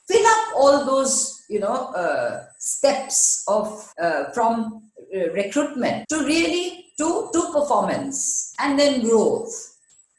fill 0.08 0.26
up 0.26 0.44
all 0.56 0.86
those 0.86 1.37
you 1.50 1.60
know 1.60 1.76
uh, 2.04 2.44
steps 2.58 3.44
of 3.48 3.92
uh, 4.02 4.26
from 4.34 4.82
uh, 5.16 5.30
recruitment 5.32 6.08
to 6.10 6.18
really 6.26 6.86
to 6.98 7.30
to 7.34 7.42
performance 7.54 8.54
and 8.60 8.78
then 8.80 9.02
growth 9.02 9.54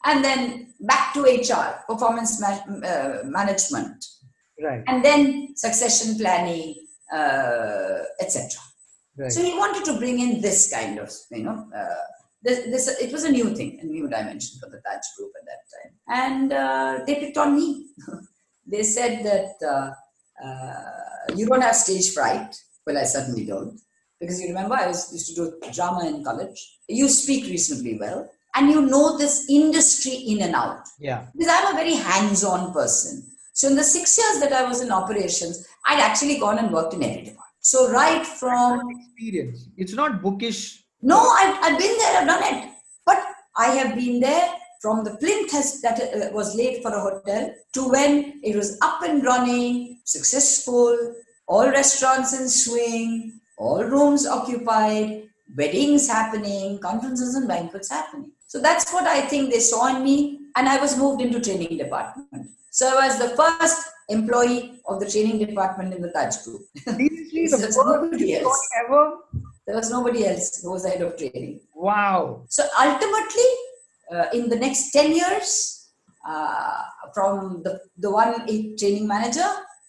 and 0.05 0.25
then 0.25 0.73
back 0.81 1.13
to 1.15 1.21
hr 1.23 1.69
performance 1.93 2.41
ma- 2.41 2.65
uh, 2.87 3.23
management 3.25 4.05
Right. 4.61 4.83
and 4.89 5.05
then 5.05 5.55
succession 5.55 6.19
planning 6.19 6.75
uh, 7.15 7.99
etc 8.21 8.61
Right. 9.17 9.33
so 9.33 9.43
he 9.43 9.53
wanted 9.59 9.85
to 9.87 9.99
bring 9.99 10.21
in 10.21 10.41
this 10.41 10.71
kind 10.73 10.99
of, 11.01 11.11
you 11.33 11.43
know, 11.43 11.67
uh, 11.77 12.05
this, 12.41 12.59
this 12.67 12.87
it 13.01 13.11
was 13.13 13.25
a 13.25 13.33
new 13.33 13.53
thing, 13.57 13.81
a 13.83 13.85
new 13.85 14.09
dimension 14.09 14.61
for 14.61 14.71
the 14.71 14.81
Taj 14.87 15.03
Group 15.17 15.33
at 15.41 15.47
that 15.51 15.63
time, 15.75 15.93
and 16.25 16.53
uh, 16.53 17.05
they 17.05 17.17
picked 17.17 17.37
on 17.37 17.57
me. 17.57 17.87
they 18.73 18.85
said 18.85 19.25
that 19.25 19.55
uh, 20.45 21.35
you 21.35 21.47
don't 21.47 21.63
have 21.63 21.77
stage 21.77 22.13
fright. 22.13 22.55
Well, 22.87 22.99
I 22.99 23.05
certainly 23.05 23.45
don't, 23.45 23.79
because 24.21 24.41
you 24.41 24.49
remember 24.49 24.75
I 24.75 24.87
was 24.87 25.13
used 25.13 25.29
to 25.29 25.35
do 25.35 25.73
drama 25.73 26.07
in 26.07 26.25
college. 26.25 26.79
You 26.89 27.09
speak 27.09 27.45
reasonably 27.45 27.99
well, 27.99 28.31
and 28.55 28.71
you 28.71 28.81
know 28.81 29.19
this 29.19 29.47
industry 29.49 30.13
in 30.13 30.43
and 30.43 30.55
out 30.55 30.85
yeah. 30.99 31.27
because 31.37 31.53
I'm 31.53 31.75
a 31.75 31.77
very 31.77 31.95
hands-on 31.95 32.73
person. 32.73 33.31
So 33.53 33.69
in 33.69 33.77
the 33.77 33.85
six 33.85 34.17
years 34.17 34.41
that 34.41 34.53
I 34.53 34.69
was 34.69 34.81
in 34.81 34.91
operations, 34.91 35.67
I'd 35.87 36.01
actually 36.01 36.39
gone 36.39 36.59
and 36.59 36.73
worked 36.73 36.95
in 36.95 37.03
every 37.03 37.23
department. 37.23 37.45
So 37.61 37.91
right 37.91 38.25
from 38.25 38.81
Experience. 38.91 39.69
It's 39.77 39.93
not 39.93 40.23
bookish. 40.23 40.85
no, 41.03 41.19
I've, 41.19 41.57
I've 41.63 41.79
been 41.79 41.99
there, 41.99 42.21
I've 42.21 42.27
done 42.27 42.55
it, 42.55 42.71
but 43.05 43.23
I 43.57 43.67
have 43.71 43.97
been 43.97 44.21
there 44.21 44.49
from 44.81 45.05
the 45.05 45.17
plinth 45.17 45.83
that 45.83 46.01
uh, 46.01 46.31
was 46.33 46.55
laid 46.55 46.83
for 46.83 46.93
a 46.93 47.01
hotel 47.01 47.53
to 47.75 47.89
when 47.89 48.41
it 48.43 48.57
was 48.57 48.79
up 48.81 49.03
and 49.03 49.25
running, 49.25 49.99
successful, 50.05 51.15
all 51.47 51.69
restaurants 51.69 52.39
in 52.39 52.49
swing, 52.49 53.41
all 53.57 53.83
rooms 53.85 54.27
occupied, 54.27 55.25
weddings 55.57 56.09
happening, 56.09 56.79
conferences 56.79 57.35
and 57.35 57.49
banquets 57.49 57.91
happening. 57.91 58.31
So 58.47 58.61
that's 58.61 58.93
what 58.93 59.07
I 59.07 59.23
think 59.23 59.53
they 59.53 59.61
saw 59.61 59.95
in 59.95 60.05
me, 60.05 60.41
and 60.57 60.69
I 60.69 60.81
was 60.81 60.97
moved 60.97 61.21
into 61.21 61.41
training 61.41 61.77
department. 61.77 62.49
So 62.71 62.99
I 62.99 63.09
was 63.09 63.19
the 63.19 63.37
first 63.37 63.89
employee 64.09 64.81
of 64.87 65.01
the 65.01 65.11
training 65.11 65.39
department 65.45 65.95
in 65.95 66.03
the 66.03 66.11
Taj 66.13 66.37
Group. 66.45 66.63
Seriously, 66.77 67.47
the 67.47 68.01
nobody 68.11 68.37
else. 68.37 68.69
ever. 68.85 69.13
there 69.67 69.77
was 69.77 69.91
nobody 69.91 70.27
else 70.27 70.63
who 70.63 70.71
was 70.73 70.85
the 70.85 70.91
head 70.91 71.03
of 71.03 71.17
training. 71.17 71.61
Wow. 71.75 72.45
So 72.49 72.65
ultimately, 72.79 73.51
uh, 74.13 74.27
in 74.33 74.49
the 74.49 74.57
next 74.57 74.91
10 74.91 75.15
years, 75.15 75.91
uh, 76.27 76.83
from 77.15 77.63
the, 77.63 77.81
the 77.97 78.11
one 78.11 78.47
training 78.77 79.07
manager, 79.07 79.49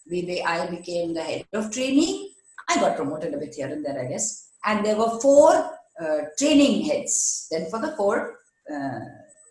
we, 0.09 0.23
we, 0.23 0.41
I 0.41 0.67
became 0.67 1.13
the 1.13 1.21
head 1.21 1.45
of 1.53 1.71
training. 1.71 2.31
I 2.69 2.75
got 2.75 2.95
promoted 2.95 3.33
a 3.33 3.37
bit 3.37 3.55
here 3.55 3.67
and 3.67 3.83
there, 3.83 3.99
I 3.99 4.09
guess. 4.09 4.49
And 4.65 4.85
there 4.85 4.97
were 4.97 5.19
four 5.19 5.51
uh, 6.01 6.21
training 6.37 6.85
heads 6.85 7.47
then 7.51 7.69
for 7.69 7.79
the 7.79 7.95
four 7.97 8.37
uh, 8.73 8.99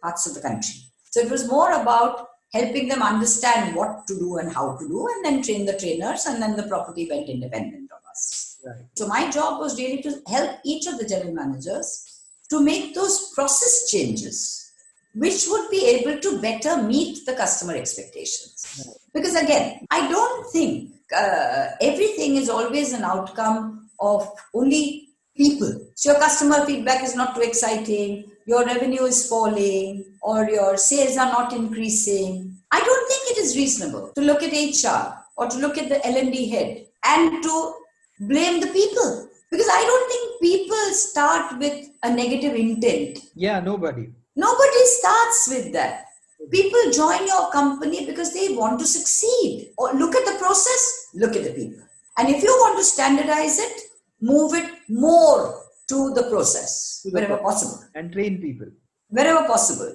parts 0.03 0.27
of 0.27 0.35
the 0.35 0.41
country. 0.41 0.75
So 1.11 1.21
it 1.21 1.31
was 1.31 1.49
more 1.49 1.73
about 1.73 2.29
helping 2.53 2.89
them 2.89 3.03
understand 3.03 3.75
what 3.75 4.07
to 4.07 4.19
do 4.19 4.39
and 4.39 4.53
how 4.53 4.77
to 4.77 4.89
do, 4.89 5.07
and 5.09 5.25
then 5.25 5.43
train 5.43 5.67
the 5.67 5.79
trainers, 5.79 6.27
and 6.27 6.41
then 6.41 6.57
the 6.57 6.63
property 6.63 7.07
went 7.11 7.29
independent 7.29 7.91
of 7.93 7.99
us. 8.11 8.59
Right. 8.65 8.85
So 8.95 9.07
my 9.07 9.31
job 9.31 9.61
was 9.61 9.79
really 9.79 10.03
to 10.03 10.21
help 10.27 10.59
each 10.65 10.87
of 10.87 10.99
the 10.99 11.07
general 11.07 11.35
managers 11.35 12.18
to 12.51 12.63
make 12.63 12.95
those 12.95 13.33
process 13.35 13.91
changes, 13.91 14.73
which 15.15 15.47
would 15.49 15.71
be 15.71 15.87
able 15.87 16.21
to 16.21 16.41
better 16.41 16.83
meet 16.83 17.25
the 17.27 17.35
customer 17.35 17.75
expectations. 17.75 18.99
Because 19.13 19.35
again, 19.35 19.87
I 19.91 20.09
don't 20.09 20.51
think 20.51 20.93
uh, 21.15 21.69
everything 21.81 22.37
is 22.37 22.49
always 22.49 22.93
an 22.93 23.03
outcome 23.03 23.91
of 24.01 24.31
only 24.55 25.09
people. 25.37 25.73
So 25.95 26.13
your 26.13 26.21
customer 26.21 26.65
feedback 26.67 27.03
is 27.03 27.15
not 27.15 27.35
too 27.35 27.43
exciting, 27.43 28.31
your 28.47 28.65
revenue 28.65 29.05
is 29.05 29.29
falling, 29.29 30.05
or 30.23 30.49
your 30.49 30.77
sales 30.77 31.17
are 31.17 31.31
not 31.31 31.53
increasing. 31.53 32.57
I 32.71 32.81
don't 32.81 33.09
think 33.09 33.31
it 33.31 33.41
is 33.41 33.57
reasonable 33.57 34.13
to 34.15 34.21
look 34.21 34.43
at 34.43 34.53
HR 34.53 35.15
or 35.37 35.49
to 35.49 35.59
look 35.59 35.79
at 35.79 35.89
the 35.89 36.05
L&D 36.07 36.51
head 36.51 36.87
and 37.05 37.43
to 37.43 37.75
blame 38.21 38.61
the 38.61 38.67
people 38.69 39.28
because 39.51 39.69
I 39.71 39.83
don't 39.83 40.09
think 40.11 40.41
people 40.41 40.95
start 40.95 41.59
with 41.59 41.89
a 42.03 42.15
negative 42.15 42.55
intent. 42.55 43.19
Yeah, 43.35 43.61
nobody. 43.61 44.09
Nobody 44.37 44.85
starts 44.85 45.49
with 45.49 45.73
that. 45.73 46.05
People 46.51 46.79
join 46.93 47.27
your 47.27 47.51
company 47.51 48.07
because 48.07 48.33
they 48.33 48.55
want 48.55 48.79
to 48.81 48.87
succeed. 48.87 49.73
Or 49.77 49.93
look 49.95 50.15
at 50.15 50.25
the 50.25 50.39
process, 50.39 51.09
look 51.15 51.35
at 51.35 51.45
the 51.45 51.51
people. 51.51 51.83
And 52.19 52.29
if 52.29 52.43
you 52.43 52.51
want 52.51 52.79
to 52.79 52.85
standardize 52.85 53.59
it, 53.59 53.81
move 54.21 54.55
it 54.55 54.71
more 54.89 55.65
to 55.89 56.15
the 56.15 56.29
process 56.31 57.01
To 57.03 57.11
the 57.11 57.15
wherever 57.15 57.37
pro- 57.37 57.45
possible. 57.51 57.85
And 57.95 58.13
train 58.13 58.41
people. 58.41 58.69
Wherever 59.09 59.47
possible. 59.47 59.95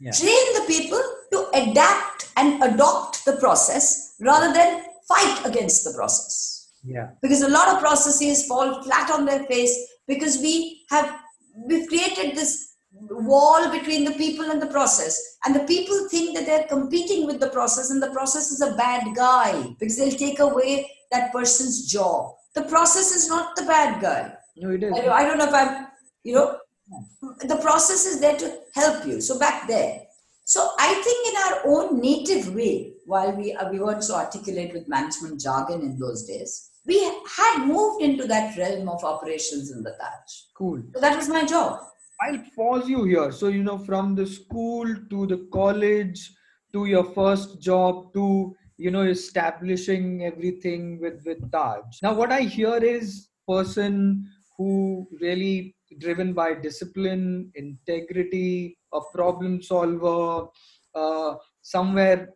Yeah. 0.00 0.12
Train 0.12 0.54
the 0.54 0.64
people 0.66 1.02
to 1.32 1.48
adapt 1.54 2.30
and 2.36 2.62
adopt 2.62 3.24
the 3.24 3.36
process 3.36 4.14
rather 4.20 4.52
than 4.52 4.82
fight 5.08 5.44
against 5.44 5.84
the 5.84 5.92
process 5.92 6.61
Yeah. 6.84 7.10
because 7.22 7.42
a 7.42 7.48
lot 7.48 7.68
of 7.68 7.80
processes 7.80 8.46
fall 8.46 8.82
flat 8.82 9.10
on 9.10 9.24
their 9.24 9.44
face 9.44 9.74
because 10.08 10.38
we 10.38 10.84
have 10.90 11.16
we've 11.66 11.86
created 11.88 12.34
this 12.34 12.72
wall 12.92 13.70
between 13.70 14.04
the 14.04 14.12
people 14.12 14.50
and 14.50 14.60
the 14.60 14.66
process. 14.66 15.38
And 15.44 15.54
the 15.54 15.64
people 15.64 16.08
think 16.08 16.36
that 16.36 16.46
they're 16.46 16.68
competing 16.68 17.26
with 17.26 17.40
the 17.40 17.48
process 17.50 17.90
and 17.90 18.02
the 18.02 18.10
process 18.10 18.50
is 18.50 18.60
a 18.60 18.74
bad 18.74 19.14
guy 19.14 19.62
because 19.78 19.96
they'll 19.96 20.10
take 20.10 20.38
away 20.38 20.90
that 21.10 21.32
person's 21.32 21.90
job. 21.90 22.34
The 22.54 22.62
process 22.62 23.14
is 23.14 23.28
not 23.28 23.56
the 23.56 23.62
bad 23.62 24.00
guy. 24.00 24.34
No, 24.56 24.70
it 24.70 24.82
is. 24.82 24.92
I, 24.92 25.08
I 25.08 25.24
don't 25.24 25.38
know 25.38 25.48
if 25.48 25.54
i'm 25.54 25.86
you 26.24 26.34
know 26.34 26.58
the 27.40 27.56
process 27.56 28.04
is 28.04 28.20
there 28.20 28.36
to 28.36 28.58
help 28.74 29.06
you. 29.06 29.20
So 29.20 29.38
back 29.38 29.66
there. 29.66 30.02
So 30.44 30.72
i 30.78 30.92
think 31.04 31.28
in 31.30 31.36
our 31.44 31.74
own 31.74 32.00
native 32.00 32.54
way 32.54 32.92
while 33.06 33.32
we 33.32 33.54
uh, 33.54 33.70
we 33.70 33.78
weren't 33.78 34.04
so 34.04 34.16
articulate 34.16 34.74
with 34.74 34.88
management 34.88 35.40
jargon 35.40 35.80
in 35.80 35.98
those 35.98 36.26
days 36.26 36.71
we 36.86 37.02
had 37.02 37.66
moved 37.66 38.02
into 38.02 38.26
that 38.26 38.56
realm 38.56 38.88
of 38.88 39.04
operations 39.04 39.70
in 39.70 39.82
the 39.82 39.90
Taj. 39.90 40.32
Cool. 40.56 40.82
So 40.94 41.00
that 41.00 41.16
was 41.16 41.28
my 41.28 41.44
job. 41.44 41.80
I'll 42.20 42.42
pause 42.56 42.88
you 42.88 43.04
here. 43.04 43.32
So, 43.32 43.48
you 43.48 43.62
know, 43.62 43.78
from 43.78 44.14
the 44.14 44.26
school 44.26 44.86
to 45.10 45.26
the 45.26 45.48
college 45.52 46.30
to 46.72 46.86
your 46.86 47.04
first 47.04 47.60
job 47.60 48.12
to 48.14 48.56
you 48.78 48.90
know 48.90 49.02
establishing 49.02 50.24
everything 50.24 51.00
with 51.00 51.22
with 51.24 51.50
Taj. 51.52 52.00
Now, 52.02 52.14
what 52.14 52.32
I 52.32 52.42
hear 52.42 52.76
is 52.76 53.28
person 53.46 54.26
who 54.56 55.06
really 55.20 55.74
driven 55.98 56.32
by 56.32 56.54
discipline, 56.54 57.50
integrity, 57.54 58.78
a 58.92 59.00
problem 59.12 59.62
solver. 59.62 60.48
Uh, 60.94 61.36
somewhere, 61.62 62.28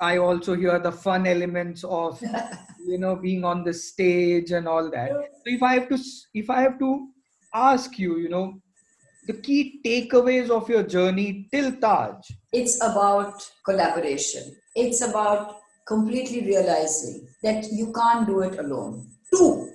I 0.00 0.18
also 0.18 0.54
hear 0.54 0.78
the 0.78 0.92
fun 0.92 1.26
elements 1.26 1.84
of 1.84 2.20
you 2.86 2.98
know 2.98 3.16
being 3.16 3.44
on 3.44 3.64
the 3.64 3.72
stage 3.72 4.50
and 4.50 4.68
all 4.68 4.90
that. 4.90 5.10
So 5.10 5.26
if 5.46 5.62
I 5.62 5.74
have 5.74 5.88
to, 5.88 5.98
if 6.34 6.50
I 6.50 6.62
have 6.62 6.78
to 6.78 7.08
ask 7.54 7.98
you, 7.98 8.18
you 8.18 8.28
know, 8.28 8.60
the 9.26 9.34
key 9.34 9.80
takeaways 9.84 10.50
of 10.50 10.68
your 10.68 10.82
journey 10.82 11.48
till 11.50 11.72
Taj. 11.72 12.16
It's 12.52 12.76
about 12.82 13.48
collaboration. 13.64 14.56
It's 14.74 15.00
about 15.00 15.58
completely 15.86 16.42
realizing 16.42 17.28
that 17.42 17.66
you 17.72 17.92
can't 17.92 18.26
do 18.26 18.40
it 18.40 18.58
alone. 18.58 19.06
Two, 19.32 19.70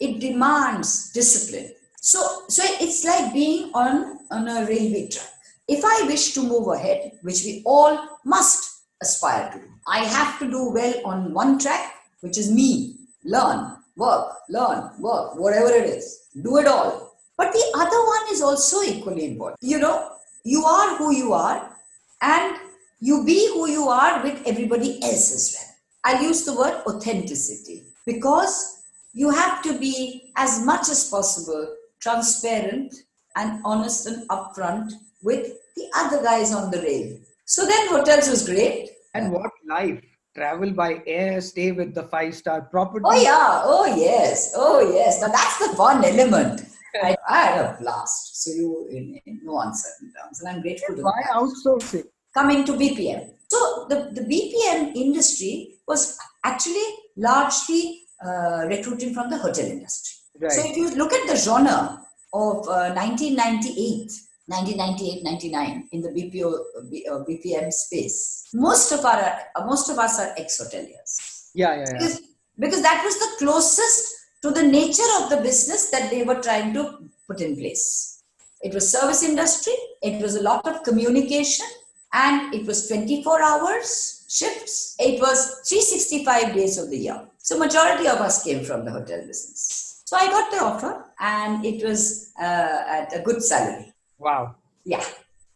it 0.00 0.20
demands 0.20 1.12
discipline. 1.12 1.72
So, 2.00 2.44
so 2.48 2.62
it's 2.80 3.04
like 3.04 3.32
being 3.32 3.70
on, 3.74 4.18
on 4.30 4.48
a 4.48 4.66
railway 4.66 5.08
track. 5.08 5.28
If 5.68 5.84
I 5.84 6.06
wish 6.06 6.34
to 6.34 6.42
move 6.42 6.68
ahead, 6.68 7.12
which 7.22 7.44
we 7.44 7.62
all 7.64 8.18
must 8.24 8.71
aspire 9.02 9.50
to, 9.52 9.60
I 9.86 9.98
have 10.04 10.38
to 10.38 10.50
do 10.50 10.70
well 10.70 10.94
on 11.04 11.34
one 11.34 11.58
track, 11.58 11.94
which 12.20 12.38
is 12.38 12.50
me. 12.50 12.96
Learn, 13.24 13.76
work, 13.96 14.36
learn, 14.48 14.90
work, 14.98 15.36
whatever 15.36 15.68
it 15.68 15.84
is. 15.84 16.28
Do 16.42 16.56
it 16.58 16.66
all. 16.66 17.16
But 17.36 17.52
the 17.52 17.72
other 17.76 18.00
one 18.06 18.32
is 18.32 18.40
also 18.40 18.82
equally 18.82 19.26
important. 19.26 19.58
You 19.60 19.78
know, 19.78 20.12
you 20.44 20.64
are 20.64 20.96
who 20.96 21.14
you 21.14 21.32
are, 21.32 21.76
and 22.22 22.56
you 23.00 23.24
be 23.24 23.48
who 23.52 23.68
you 23.68 23.88
are 23.88 24.22
with 24.22 24.42
everybody 24.46 25.02
else 25.02 25.34
as 25.34 25.56
well. 25.56 25.68
I'll 26.04 26.22
use 26.22 26.44
the 26.44 26.54
word 26.54 26.82
authenticity 26.86 27.82
because 28.06 28.84
you 29.12 29.30
have 29.30 29.62
to 29.62 29.78
be 29.78 30.32
as 30.36 30.64
much 30.64 30.88
as 30.88 31.08
possible 31.10 31.76
transparent 32.00 32.94
and 33.36 33.60
honest 33.64 34.06
and 34.06 34.28
upfront 34.28 34.92
with 35.22 35.52
the 35.76 35.88
other 35.96 36.22
guys 36.22 36.52
on 36.52 36.70
the 36.70 36.80
rail. 36.82 37.16
So 37.44 37.66
then 37.66 37.88
hotels 37.88 38.28
was 38.28 38.48
great. 38.48 38.90
And 39.14 39.32
what 39.32 39.50
life? 39.68 40.02
Travel 40.34 40.70
by 40.72 41.02
air, 41.06 41.42
stay 41.42 41.72
with 41.72 41.94
the 41.94 42.04
five 42.04 42.34
star 42.34 42.62
property. 42.62 43.04
Oh 43.04 43.22
yeah, 43.22 43.60
oh 43.64 43.84
yes, 43.94 44.54
oh 44.56 44.80
yes. 44.94 45.20
Now 45.20 45.28
that's 45.28 45.58
the 45.58 45.76
fun 45.76 46.02
element. 46.04 46.62
I, 47.02 47.16
I 47.28 47.40
had 47.40 47.64
a 47.64 47.76
blast. 47.78 48.42
So 48.42 48.50
you 48.50 48.88
in, 48.90 49.20
in 49.26 49.40
no 49.44 49.58
uncertain 49.60 50.12
terms, 50.16 50.40
and 50.40 50.48
I'm 50.48 50.62
grateful 50.62 50.96
to 50.96 51.02
Why 51.02 51.22
that. 51.24 51.34
outsourcing? 51.34 52.04
Coming 52.32 52.64
to 52.64 52.72
BPM. 52.72 53.28
So 53.48 53.86
the, 53.90 54.08
the 54.12 54.22
BPM 54.22 54.96
industry 54.96 55.74
was 55.86 56.16
actually 56.44 56.86
largely 57.16 58.04
uh, 58.24 58.64
recruiting 58.66 59.12
from 59.12 59.28
the 59.28 59.36
hotel 59.36 59.66
industry. 59.66 60.16
Right. 60.40 60.52
So 60.52 60.62
if 60.64 60.76
you 60.76 60.94
look 60.96 61.12
at 61.12 61.28
the 61.28 61.36
genre 61.36 62.00
of 62.32 62.66
uh, 62.68 62.94
1998, 62.94 64.10
1998, 64.46 65.22
99 65.24 65.88
in 65.92 66.00
the 66.00 66.08
BPO, 66.08 66.52
uh, 66.52 66.80
B- 66.90 67.06
uh, 67.10 67.18
BPM 67.28 67.72
space, 67.72 68.48
most 68.52 68.92
of 68.92 69.04
our 69.04 69.38
uh, 69.56 69.64
most 69.66 69.88
of 69.88 69.98
us 69.98 70.18
are 70.18 70.34
ex-hoteliers 70.36 71.50
yeah, 71.54 71.74
yeah, 71.74 71.80
yeah. 71.80 71.92
because, 71.92 72.20
because 72.58 72.82
that 72.82 73.02
was 73.04 73.18
the 73.18 73.44
closest 73.44 74.16
to 74.42 74.50
the 74.50 74.62
nature 74.62 75.10
of 75.20 75.30
the 75.30 75.36
business 75.36 75.90
that 75.90 76.10
they 76.10 76.22
were 76.24 76.40
trying 76.40 76.72
to 76.74 77.08
put 77.26 77.40
in 77.40 77.56
place. 77.56 78.22
It 78.62 78.74
was 78.74 78.90
service 78.90 79.22
industry. 79.22 79.74
It 80.02 80.20
was 80.22 80.36
a 80.36 80.42
lot 80.42 80.66
of 80.66 80.82
communication, 80.82 81.66
and 82.12 82.54
it 82.54 82.66
was 82.66 82.88
24 82.88 83.42
hours 83.42 84.26
shifts. 84.28 84.96
It 84.98 85.20
was 85.20 85.60
365 85.68 86.54
days 86.54 86.78
of 86.78 86.90
the 86.90 86.98
year. 86.98 87.20
So 87.38 87.58
majority 87.58 88.06
of 88.06 88.18
us 88.18 88.42
came 88.42 88.64
from 88.64 88.84
the 88.84 88.92
hotel 88.92 89.18
business. 89.26 90.02
So 90.04 90.16
I 90.16 90.26
got 90.26 90.50
the 90.50 90.58
offer, 90.58 91.04
and 91.20 91.64
it 91.64 91.84
was 91.84 92.32
uh, 92.40 92.84
at 92.88 93.16
a 93.16 93.22
good 93.22 93.42
salary. 93.42 93.91
Wow. 94.22 94.54
Yeah. 94.84 95.04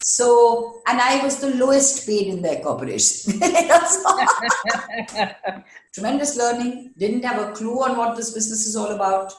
So, 0.02 0.83
and 0.87 1.00
I 1.00 1.22
was 1.24 1.40
the 1.40 1.55
lowest 1.55 2.07
paid 2.07 2.26
in 2.29 2.42
their 2.42 2.61
corporation. 2.61 3.40
Tremendous 5.94 6.37
learning. 6.37 6.92
Didn't 6.98 7.24
have 7.24 7.48
a 7.48 7.52
clue 7.52 7.83
on 7.83 7.96
what 7.96 8.16
this 8.16 8.33
business 8.33 8.66
is 8.66 8.76
all 8.76 8.92
about. 8.92 9.33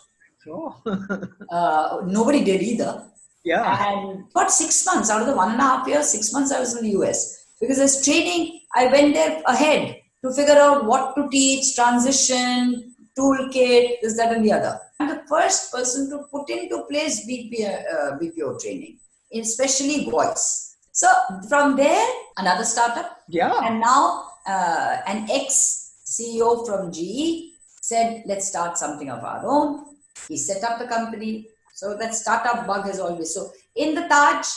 So, 0.44 0.76
Uh, 1.52 2.02
nobody 2.06 2.44
did 2.44 2.62
either. 2.62 3.04
yeah. 3.44 3.88
And 3.90 4.26
about 4.32 4.52
six 4.52 4.86
months 4.86 5.10
out 5.10 5.22
of 5.22 5.28
the 5.28 5.36
one 5.36 5.52
and 5.52 5.60
a 5.60 5.64
half 5.64 5.88
years, 5.88 6.10
six 6.10 6.34
months 6.34 6.52
I 6.52 6.60
was 6.60 6.76
in 6.78 6.84
the 6.84 6.92
US. 7.02 7.46
Because 7.62 7.80
as 7.80 8.04
training, 8.04 8.62
I 8.76 8.88
went 8.88 9.14
there 9.14 9.42
ahead 9.46 9.98
to 10.24 10.34
figure 10.34 10.56
out 10.58 10.86
what 10.86 11.16
to 11.16 11.30
teach, 11.30 11.76
transition, 11.76 12.94
toolkit, 13.18 14.02
this, 14.02 14.18
that, 14.18 14.34
and 14.36 14.44
the 14.46 14.52
other. 14.52 14.80
I'm 15.00 15.08
the 15.10 15.24
first 15.30 15.72
person 15.72 16.10
to 16.10 16.24
put 16.32 16.50
into 16.50 16.84
place 16.90 17.26
BPO, 17.28 17.84
uh, 17.94 18.18
BPO 18.20 18.60
training, 18.62 18.98
especially 19.34 20.10
voice. 20.10 20.76
So 20.92 21.08
from 21.48 21.76
there, 21.76 22.06
another 22.38 22.64
startup, 22.64 23.20
Yeah. 23.28 23.54
and 23.64 23.80
now 23.80 24.30
uh, 24.48 24.98
an 25.06 25.28
ex 25.30 26.02
CEO 26.06 26.66
from 26.66 26.92
GE 26.92 27.54
said, 27.82 28.24
let's 28.26 28.48
start 28.48 28.78
something 28.78 29.10
of 29.10 29.24
our 29.24 29.46
own. 29.46 29.96
He 30.28 30.38
set 30.38 30.64
up 30.64 30.80
the 30.80 30.88
company. 30.88 31.50
So 31.76 31.96
that 31.98 32.16
startup 32.16 32.66
bug 32.66 32.86
has 32.86 33.00
always. 33.00 33.34
So 33.34 33.52
in 33.76 33.94
the 33.94 34.08
Taj, 34.08 34.48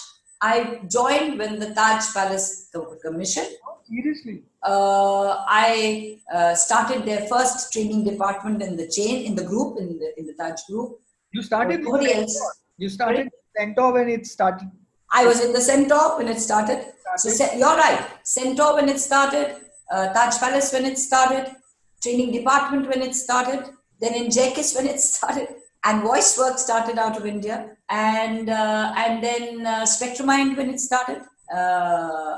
I 0.40 0.80
joined 0.88 1.38
when 1.38 1.58
the 1.58 1.74
Taj 1.74 2.12
Palace 2.14 2.70
Co- 2.72 2.96
Commission. 3.04 3.44
Seriously. 3.86 4.42
Uh, 4.62 5.44
I 5.46 6.18
uh, 6.32 6.54
started 6.54 7.04
their 7.04 7.26
first 7.26 7.72
training 7.72 8.04
department 8.04 8.62
in 8.62 8.76
the 8.76 8.88
chain, 8.88 9.26
in 9.26 9.34
the 9.34 9.44
group, 9.44 9.78
in 9.78 9.98
the, 9.98 10.18
in 10.18 10.26
the 10.26 10.32
Taj 10.34 10.60
group. 10.68 10.98
You 11.32 11.42
started. 11.42 11.80
Nobody 11.82 12.14
else. 12.14 12.40
You 12.78 12.88
started 12.88 13.28
Centaur 13.56 13.92
when 13.92 14.08
it 14.08 14.26
started. 14.26 14.70
I 15.12 15.26
was 15.26 15.44
in 15.44 15.52
the 15.52 15.60
Centaur 15.60 16.18
when 16.18 16.28
it 16.28 16.40
started. 16.40 16.84
So 17.16 17.28
Started. 17.28 17.54
Ce- 17.54 17.58
you're 17.58 17.76
right. 17.76 18.06
Centaur 18.22 18.74
when 18.74 18.88
it 18.88 19.00
started, 19.00 19.56
uh, 19.90 20.12
Taj 20.12 20.38
Palace 20.38 20.72
when 20.72 20.84
it 20.84 20.98
started, 20.98 21.54
training 22.02 22.32
department 22.32 22.88
when 22.88 23.02
it 23.02 23.14
started, 23.14 23.64
then 24.00 24.14
in 24.14 24.26
GECIS 24.28 24.76
when 24.76 24.86
it 24.86 25.00
started, 25.10 25.48
and 25.84 26.02
voice 26.02 26.38
work 26.38 26.58
started 26.58 26.98
out 26.98 27.16
of 27.16 27.26
India, 27.26 27.76
and 27.88 28.48
uh, 28.48 28.94
and 28.96 29.22
then 29.22 29.66
uh, 29.66 29.82
Spectramind 29.82 30.56
when 30.56 30.70
it 30.70 30.80
started. 30.80 31.22
Uh, 31.52 31.56
uh, 31.56 32.36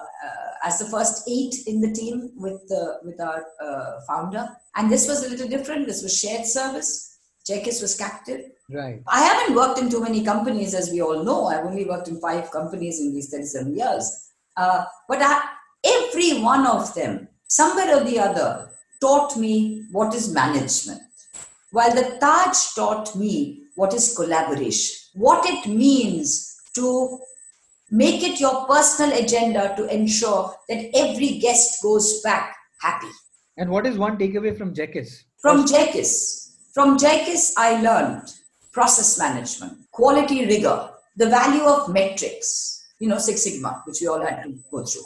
as 0.64 0.78
the 0.78 0.86
first 0.86 1.28
eight 1.28 1.54
in 1.66 1.82
the 1.82 1.92
team 1.92 2.30
with 2.36 2.66
the 2.68 2.98
with 3.04 3.20
our 3.20 3.44
uh, 3.60 4.00
founder, 4.06 4.48
and 4.76 4.90
this 4.90 5.06
was 5.06 5.24
a 5.26 5.28
little 5.28 5.48
different. 5.48 5.86
This 5.86 6.02
was 6.02 6.18
shared 6.18 6.46
service. 6.46 7.11
GECIS 7.48 7.82
was 7.82 7.96
captive. 7.96 8.50
Right. 8.70 9.02
I 9.08 9.22
haven't 9.22 9.56
worked 9.56 9.78
in 9.78 9.90
too 9.90 10.00
many 10.00 10.24
companies, 10.24 10.74
as 10.74 10.90
we 10.90 11.02
all 11.02 11.24
know. 11.24 11.46
I've 11.46 11.66
only 11.66 11.84
worked 11.84 12.08
in 12.08 12.20
five 12.20 12.50
companies 12.50 13.00
in 13.00 13.12
these 13.12 13.30
37 13.30 13.76
years. 13.76 14.30
Uh, 14.56 14.84
but 15.08 15.18
I, 15.20 15.42
every 15.84 16.40
one 16.40 16.66
of 16.66 16.94
them, 16.94 17.28
somewhere 17.48 17.96
or 17.96 18.04
the 18.04 18.18
other, 18.18 18.70
taught 19.00 19.36
me 19.36 19.84
what 19.90 20.14
is 20.14 20.32
management. 20.32 21.02
While 21.72 21.94
the 21.94 22.18
Taj 22.20 22.74
taught 22.74 23.16
me 23.16 23.64
what 23.74 23.94
is 23.94 24.14
collaboration, 24.14 24.96
what 25.14 25.44
it 25.48 25.66
means 25.66 26.56
to 26.74 27.18
make 27.90 28.22
it 28.22 28.40
your 28.40 28.66
personal 28.66 29.18
agenda 29.18 29.74
to 29.76 29.86
ensure 29.94 30.54
that 30.68 30.90
every 30.94 31.38
guest 31.38 31.82
goes 31.82 32.20
back 32.22 32.56
happy. 32.80 33.08
And 33.56 33.70
what 33.70 33.86
is 33.86 33.98
one 33.98 34.16
takeaway 34.18 34.56
from 34.56 34.74
GECIS? 34.74 35.24
From 35.40 35.64
GECIS, 35.64 36.51
from 36.72 36.98
GECIS, 36.98 37.52
I 37.56 37.80
learned 37.80 38.32
process 38.72 39.18
management, 39.18 39.78
quality 39.90 40.46
rigor, 40.46 40.88
the 41.16 41.28
value 41.28 41.64
of 41.64 41.92
metrics, 41.92 42.84
you 42.98 43.08
know, 43.08 43.18
Six 43.18 43.42
Sigma, 43.42 43.82
which 43.86 44.00
we 44.00 44.06
all 44.06 44.20
had 44.20 44.42
to 44.44 44.54
go 44.70 44.84
through. 44.84 45.02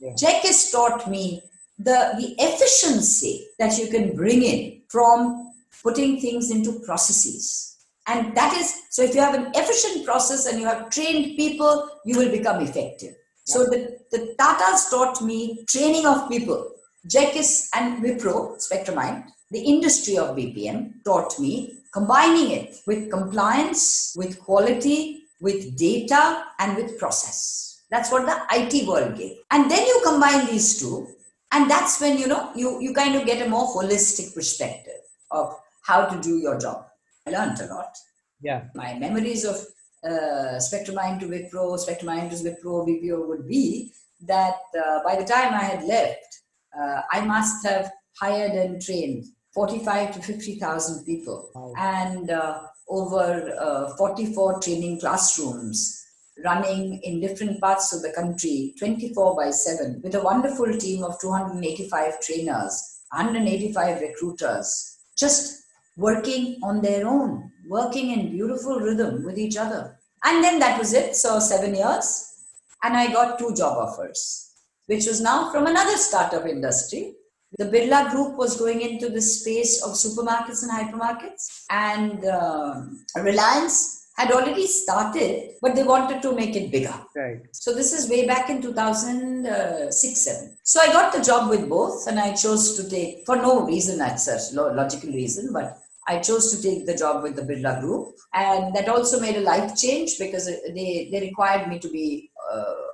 Yeah. 0.00 0.12
GECIS 0.12 0.72
taught 0.72 1.08
me 1.08 1.42
the, 1.78 2.14
the 2.18 2.34
efficiency 2.38 3.46
that 3.58 3.78
you 3.78 3.88
can 3.88 4.16
bring 4.16 4.42
in 4.42 4.82
from 4.88 5.52
putting 5.82 6.20
things 6.20 6.50
into 6.50 6.80
processes. 6.80 7.76
And 8.06 8.36
that 8.36 8.54
is, 8.54 8.82
so 8.90 9.02
if 9.02 9.14
you 9.14 9.20
have 9.20 9.34
an 9.34 9.52
efficient 9.54 10.04
process 10.04 10.46
and 10.46 10.60
you 10.60 10.66
have 10.66 10.90
trained 10.90 11.36
people, 11.36 11.88
you 12.04 12.18
will 12.18 12.30
become 12.30 12.60
effective. 12.60 13.14
So 13.44 13.64
the, 13.64 13.98
the 14.10 14.34
Tatas 14.38 14.90
taught 14.90 15.22
me 15.22 15.64
training 15.68 16.06
of 16.06 16.28
people. 16.28 16.70
GECIS 17.08 17.68
and 17.74 18.02
Wipro, 18.02 18.56
Spectramind, 18.58 19.24
the 19.50 19.60
industry 19.60 20.16
of 20.16 20.36
BPM 20.36 21.04
taught 21.04 21.38
me 21.38 21.80
combining 21.92 22.50
it 22.50 22.76
with 22.86 23.10
compliance, 23.10 24.14
with 24.16 24.40
quality, 24.40 25.24
with 25.40 25.76
data, 25.76 26.44
and 26.58 26.76
with 26.76 26.98
process. 26.98 27.82
That's 27.90 28.10
what 28.10 28.26
the 28.26 28.36
IT 28.50 28.88
world 28.88 29.16
gave. 29.16 29.36
And 29.50 29.70
then 29.70 29.86
you 29.86 30.00
combine 30.04 30.46
these 30.46 30.80
two, 30.80 31.06
and 31.52 31.70
that's 31.70 32.00
when 32.00 32.18
you 32.18 32.26
know 32.26 32.50
you, 32.56 32.80
you 32.80 32.92
kind 32.92 33.14
of 33.14 33.26
get 33.26 33.46
a 33.46 33.48
more 33.48 33.66
holistic 33.66 34.34
perspective 34.34 35.00
of 35.30 35.54
how 35.82 36.06
to 36.06 36.20
do 36.20 36.38
your 36.38 36.58
job. 36.58 36.86
I 37.26 37.30
learned 37.30 37.60
a 37.60 37.66
lot. 37.66 37.94
Yeah. 38.40 38.64
My 38.74 38.94
memories 38.98 39.44
of 39.44 39.56
uh, 40.04 40.58
Spectramind 40.58 41.20
to 41.20 41.26
Wipro, 41.26 41.78
Spectramind 41.78 42.30
to 42.30 42.36
Wipro, 42.36 42.86
BPO 42.88 43.28
would 43.28 43.46
be 43.46 43.92
that 44.22 44.56
uh, 44.76 45.02
by 45.04 45.16
the 45.16 45.24
time 45.24 45.54
I 45.54 45.62
had 45.62 45.84
left, 45.84 46.40
uh, 46.80 47.02
I 47.12 47.20
must 47.24 47.66
have 47.66 47.90
hired 48.20 48.52
and 48.52 48.80
trained 48.80 49.24
45 49.54 50.14
to 50.14 50.22
50,000 50.22 51.04
people 51.04 51.50
Wow. 51.54 51.72
and 51.78 52.30
uh, 52.30 52.60
over 52.88 53.52
uh, 53.60 53.96
44 53.96 54.60
training 54.60 55.00
classrooms 55.00 56.00
running 56.44 57.00
in 57.02 57.20
different 57.20 57.60
parts 57.60 57.92
of 57.92 58.02
the 58.02 58.12
country 58.12 58.74
24 58.78 59.36
by 59.36 59.50
7 59.50 60.00
with 60.02 60.16
a 60.16 60.22
wonderful 60.22 60.76
team 60.78 61.04
of 61.04 61.18
285 61.20 62.20
trainers 62.20 63.00
185 63.12 64.00
recruiters 64.00 64.98
just 65.16 65.62
working 65.96 66.58
on 66.64 66.82
their 66.82 67.06
own 67.06 67.50
working 67.68 68.10
in 68.10 68.30
beautiful 68.32 68.80
rhythm 68.80 69.24
with 69.24 69.38
each 69.38 69.56
other. 69.56 69.96
And 70.24 70.42
then 70.44 70.58
that 70.58 70.78
was 70.78 70.92
it. 70.92 71.16
So 71.16 71.38
7 71.38 71.74
years 71.74 72.34
and 72.82 72.96
i 72.96 73.10
got 73.12 73.38
two 73.38 73.54
job 73.54 73.78
offers 73.78 74.50
which 74.86 75.06
was 75.06 75.20
now 75.20 75.50
from 75.50 75.66
another 75.66 75.96
startup 75.96 76.46
industry 76.46 77.14
the 77.58 77.66
Birla 77.66 78.10
Group 78.10 78.36
was 78.36 78.58
going 78.58 78.80
into 78.80 79.08
the 79.08 79.22
space 79.22 79.80
of 79.82 79.92
supermarkets 79.92 80.62
and 80.64 80.72
hypermarkets, 80.72 81.64
and 81.70 82.24
um, 82.24 83.04
Reliance 83.16 84.08
had 84.16 84.32
already 84.32 84.66
started, 84.66 85.52
but 85.60 85.74
they 85.74 85.82
wanted 85.82 86.22
to 86.22 86.34
make 86.34 86.56
it 86.56 86.72
bigger. 86.72 86.94
Right. 87.14 87.42
So 87.52 87.72
this 87.74 87.92
is 87.92 88.10
way 88.10 88.26
back 88.26 88.50
in 88.50 88.60
2006 88.60 90.20
7. 90.20 90.56
So 90.62 90.80
I 90.80 90.88
got 90.88 91.12
the 91.12 91.22
job 91.22 91.48
with 91.48 91.68
both, 91.68 92.06
and 92.08 92.18
I 92.18 92.34
chose 92.34 92.76
to 92.76 92.88
take, 92.88 93.24
for 93.24 93.36
no 93.36 93.64
reason 93.64 94.00
as 94.00 94.24
such, 94.24 94.52
lo- 94.52 94.72
logical 94.72 95.10
reason, 95.10 95.52
but 95.52 95.78
I 96.06 96.18
chose 96.18 96.54
to 96.54 96.62
take 96.62 96.86
the 96.86 96.96
job 96.96 97.22
with 97.22 97.36
the 97.36 97.42
Birla 97.42 97.80
Group, 97.80 98.14
and 98.32 98.74
that 98.74 98.88
also 98.88 99.20
made 99.20 99.36
a 99.36 99.40
life 99.40 99.76
change 99.76 100.18
because 100.18 100.46
they, 100.46 101.08
they 101.10 101.20
required 101.20 101.68
me 101.68 101.78
to 101.78 101.88
be 101.88 102.30
uh, 102.33 102.33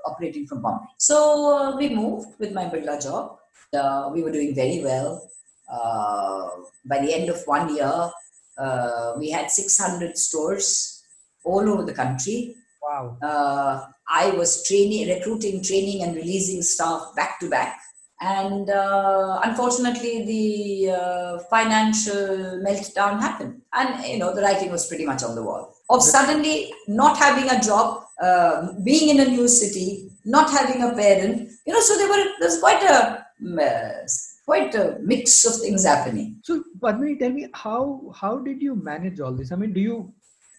operating 0.07 0.47
from 0.47 0.63
Bombay. 0.63 0.87
So 0.99 1.57
uh, 1.57 1.77
we 1.77 1.89
moved 1.89 2.39
with 2.39 2.53
my 2.53 2.65
Birla 2.65 3.03
job. 3.03 3.39
Uh, 3.73 4.11
we 4.13 4.23
were 4.23 4.33
doing 4.33 4.55
very 4.55 4.83
well. 4.83 5.31
Uh, 5.71 6.49
by 6.85 6.99
the 6.99 7.15
end 7.15 7.29
of 7.29 7.41
one 7.47 7.75
year, 7.75 8.11
uh, 8.59 9.15
we 9.19 9.31
had 9.31 9.51
600 9.51 10.19
stores 10.19 11.03
all 11.45 11.69
over 11.69 11.85
the 11.85 11.95
country. 11.95 12.57
Wow. 12.83 13.17
Uh, 13.23 13.87
I 14.09 14.31
was 14.31 14.67
training, 14.67 15.09
recruiting, 15.09 15.63
training, 15.63 16.03
and 16.03 16.17
releasing 16.17 16.63
staff 16.63 17.15
back 17.15 17.39
to 17.41 17.49
back. 17.49 17.81
And 18.21 18.69
uh, 18.69 19.41
unfortunately, 19.45 20.27
the 20.27 20.93
uh, 20.93 21.39
financial 21.49 22.61
meltdown 22.67 23.19
happened. 23.19 23.63
And, 23.73 24.05
you 24.05 24.19
know, 24.19 24.35
the 24.35 24.43
writing 24.43 24.71
was 24.71 24.87
pretty 24.87 25.07
much 25.07 25.23
on 25.23 25.35
the 25.35 25.43
wall. 25.43 25.75
Of 25.89 26.03
suddenly 26.03 26.73
not 26.87 27.17
having 27.17 27.49
a 27.51 27.61
job, 27.61 28.05
uh, 28.21 28.73
being 28.85 29.09
in 29.11 29.21
a 29.21 29.31
new 29.31 29.49
city, 29.49 30.11
not 30.25 30.51
having 30.51 30.83
a 30.83 30.95
parent, 30.95 31.51
you 31.67 31.73
know, 31.73 31.81
so 31.81 31.97
there 31.97 32.09
were, 32.09 32.25
there's 32.41 32.59
quite 32.61 32.83
a, 32.83 33.25
uh, 33.63 34.07
quite 34.45 34.75
a 34.75 34.99
mix 35.03 35.45
of 35.45 35.61
things 35.61 35.85
happening. 35.85 36.37
So, 36.43 36.63
Padmini, 36.81 37.19
tell 37.19 37.31
me 37.31 37.49
how 37.55 38.13
how 38.21 38.39
did 38.39 38.61
you 38.61 38.75
manage 38.75 39.21
all 39.21 39.33
this? 39.33 39.53
I 39.53 39.57
mean, 39.57 39.73
do 39.73 39.81
you 39.81 40.13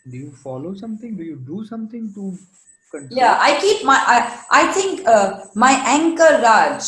do 0.10 0.18
you 0.18 0.32
follow 0.32 0.74
something? 0.74 1.16
Do 1.16 1.24
you 1.24 1.36
do 1.36 1.66
something 1.66 2.14
to 2.14 2.38
control? 2.90 3.18
Yeah, 3.20 3.38
I 3.40 3.60
keep 3.60 3.84
my, 3.86 4.02
I, 4.06 4.44
I 4.52 4.72
think 4.72 5.08
uh, 5.08 5.42
my 5.56 5.72
anchor, 5.86 6.42
Raj, 6.42 6.84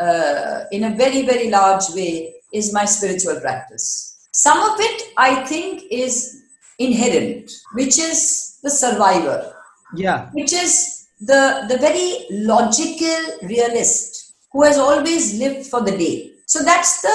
uh, 0.00 0.64
in 0.72 0.84
a 0.84 0.96
very, 0.96 1.26
very 1.26 1.50
large 1.50 1.90
way, 1.94 2.34
is 2.52 2.72
my 2.72 2.84
spiritual 2.84 3.40
practice. 3.40 4.28
Some 4.32 4.58
of 4.58 4.76
it, 4.78 5.12
I 5.16 5.44
think, 5.44 5.84
is 5.90 6.42
inherent, 6.78 7.50
which 7.74 7.98
is 7.98 8.58
the 8.62 8.70
survivor, 8.70 9.54
Yeah. 9.94 10.30
which 10.32 10.52
is 10.52 11.06
the, 11.20 11.64
the 11.68 11.78
very 11.78 12.26
logical 12.30 13.46
realist 13.48 14.34
who 14.52 14.64
has 14.64 14.78
always 14.78 15.38
lived 15.38 15.66
for 15.66 15.80
the 15.82 15.96
day. 15.96 16.32
So 16.46 16.62
that's 16.62 17.02
the 17.02 17.14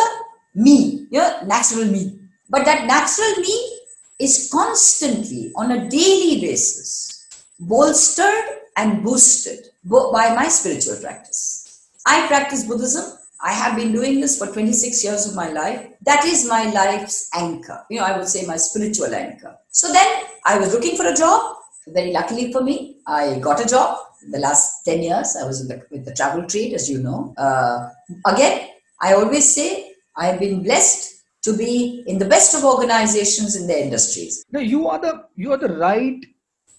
me, 0.56 1.08
yeah, 1.12 1.42
natural 1.46 1.86
me. 1.86 2.20
But 2.50 2.66
that 2.66 2.86
natural 2.86 3.42
me 3.42 3.78
is 4.20 4.50
constantly 4.52 5.52
on 5.56 5.72
a 5.72 5.90
daily 5.90 6.42
basis 6.42 7.28
bolstered 7.60 8.44
and 8.78 9.04
boosted 9.04 9.68
by 9.84 10.34
my 10.36 10.48
spiritual 10.48 10.98
practice. 10.98 11.88
I 12.06 12.28
practice 12.28 12.66
Buddhism. 12.66 13.18
I 13.44 13.54
have 13.54 13.76
been 13.76 13.92
doing 13.92 14.20
this 14.20 14.38
for 14.38 14.48
26 14.48 15.04
years 15.04 15.28
of 15.28 15.36
my 15.36 15.50
life. 15.52 15.88
That 16.06 16.26
is 16.26 16.48
my 16.48 16.72
life's 16.72 17.30
anchor. 17.36 17.84
You 17.90 18.00
know, 18.00 18.06
I 18.06 18.18
would 18.18 18.28
say 18.28 18.46
my 18.46 18.58
spiritual 18.58 19.14
anchor. 19.14 19.56
So 19.72 19.92
then 19.92 20.24
I 20.46 20.60
was 20.60 20.74
looking 20.74 20.96
for 20.96 21.08
a 21.08 21.16
job. 21.16 21.56
Very 21.88 22.12
luckily 22.12 22.52
for 22.52 22.62
me, 22.62 22.98
I 23.08 23.40
got 23.40 23.64
a 23.64 23.68
job. 23.68 23.98
The 24.30 24.40
last 24.40 24.84
10 24.86 25.02
years, 25.02 25.36
I 25.42 25.46
was 25.48 25.62
in 25.62 25.68
the, 25.68 25.84
with 25.90 26.06
the 26.06 26.14
travel 26.14 26.46
trade, 26.46 26.74
as 26.74 26.90
you 26.90 27.00
know. 27.00 27.34
Uh, 27.38 27.90
again, 28.28 28.70
I 29.02 29.14
always 29.14 29.54
say 29.56 29.94
I 30.16 30.28
have 30.28 30.40
been 30.40 30.62
blessed 30.64 31.24
to 31.44 31.58
be 31.58 32.04
in 32.06 32.20
the 32.20 32.26
best 32.26 32.54
of 32.56 32.64
organizations 32.64 33.56
in 33.56 33.66
their 33.66 33.84
industries. 33.84 34.46
No, 34.52 34.60
you 34.60 34.88
are 34.88 35.00
the 35.00 35.26
you 35.36 35.52
are 35.54 35.58
the 35.58 35.74
right 35.76 36.24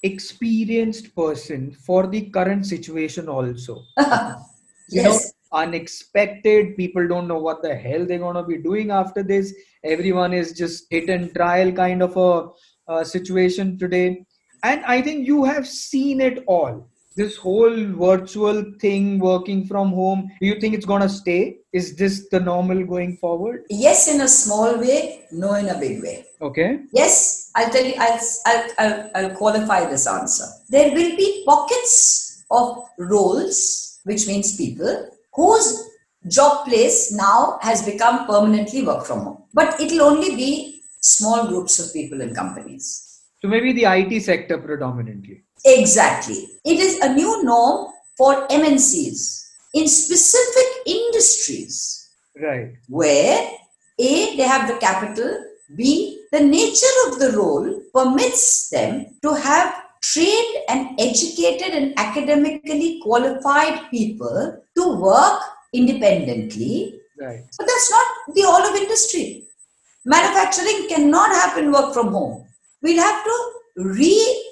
experienced 0.04 1.14
person 1.16 1.72
for 1.72 2.06
the 2.06 2.22
current 2.30 2.66
situation 2.66 3.28
also. 3.28 3.82
You 4.88 5.02
know, 5.04 5.12
Yes. 5.12 5.32
unexpected. 5.52 6.76
People 6.76 7.08
don't 7.08 7.26
know 7.26 7.38
what 7.38 7.62
the 7.62 7.74
hell 7.74 8.04
they're 8.04 8.18
gonna 8.18 8.44
be 8.44 8.58
doing 8.58 8.90
after 8.90 9.22
this. 9.22 9.54
Everyone 9.82 10.32
is 10.34 10.52
just 10.52 10.86
hit 10.90 11.08
and 11.08 11.32
trial 11.34 11.72
kind 11.72 12.02
of 12.02 12.16
a, 12.16 12.48
a 12.92 13.04
situation 13.04 13.78
today. 13.78 14.26
And 14.62 14.84
I 14.84 15.02
think 15.02 15.26
you 15.26 15.44
have 15.44 15.66
seen 15.66 16.20
it 16.20 16.44
all. 16.46 16.88
This 17.14 17.36
whole 17.36 17.76
virtual 17.92 18.64
thing, 18.80 19.18
working 19.18 19.66
from 19.66 19.92
home. 19.92 20.30
Do 20.40 20.46
you 20.46 20.58
think 20.58 20.74
it's 20.74 20.86
gonna 20.86 21.08
stay? 21.08 21.58
Is 21.72 21.94
this 21.94 22.28
the 22.30 22.40
normal 22.40 22.84
going 22.86 23.16
forward? 23.18 23.64
Yes, 23.68 24.08
in 24.08 24.22
a 24.22 24.28
small 24.28 24.78
way, 24.78 25.24
no, 25.30 25.54
in 25.54 25.68
a 25.68 25.78
big 25.78 26.02
way. 26.02 26.24
Okay. 26.40 26.80
Yes, 26.92 27.50
I'll 27.54 27.70
tell 27.70 27.84
you, 27.84 27.94
I'll, 27.98 28.20
I'll, 28.46 28.70
I'll, 28.78 29.10
I'll 29.14 29.36
qualify 29.36 29.84
this 29.90 30.06
answer. 30.06 30.46
There 30.70 30.90
will 30.94 31.16
be 31.16 31.44
pockets 31.44 32.44
of 32.50 32.84
roles, 32.98 34.00
which 34.04 34.26
means 34.26 34.56
people, 34.56 35.10
whose 35.34 35.90
job 36.28 36.66
place 36.66 37.12
now 37.12 37.58
has 37.62 37.84
become 37.84 38.26
permanently 38.26 38.86
work 38.86 39.04
from 39.04 39.20
home. 39.20 39.42
But 39.52 39.78
it'll 39.80 40.02
only 40.02 40.34
be 40.34 40.82
small 41.00 41.48
groups 41.48 41.78
of 41.78 41.92
people 41.92 42.20
in 42.20 42.34
companies. 42.34 43.11
So 43.42 43.48
maybe 43.48 43.72
the 43.72 43.86
IT 43.86 44.22
sector 44.22 44.56
predominantly. 44.56 45.42
Exactly. 45.64 46.48
It 46.64 46.78
is 46.78 47.00
a 47.00 47.12
new 47.12 47.42
norm 47.44 47.92
for 48.16 48.46
MNCs 48.46 49.48
in 49.74 49.88
specific 49.88 50.68
industries 50.86 52.10
Right. 52.40 52.74
where 52.88 53.50
A, 53.98 54.36
they 54.36 54.42
have 54.44 54.68
the 54.68 54.76
capital, 54.78 55.44
B, 55.76 56.24
the 56.30 56.40
nature 56.40 56.96
of 57.08 57.18
the 57.18 57.32
role 57.36 57.82
permits 57.92 58.70
them 58.70 59.06
to 59.22 59.34
have 59.34 59.74
trained 60.02 60.56
and 60.68 61.00
educated 61.00 61.74
and 61.74 61.98
academically 61.98 63.00
qualified 63.02 63.90
people 63.90 64.62
to 64.76 64.96
work 65.00 65.42
independently. 65.72 67.00
Right. 67.20 67.44
But 67.58 67.66
that's 67.66 67.90
not 67.90 68.06
the 68.34 68.44
all 68.44 68.62
of 68.62 68.74
industry. 68.76 69.48
Manufacturing 70.04 70.88
cannot 70.88 71.30
happen 71.30 71.72
work 71.72 71.92
from 71.92 72.08
home. 72.08 72.41
We'll 72.82 73.02
have 73.02 73.24
to 73.24 73.52
re, 73.76 74.44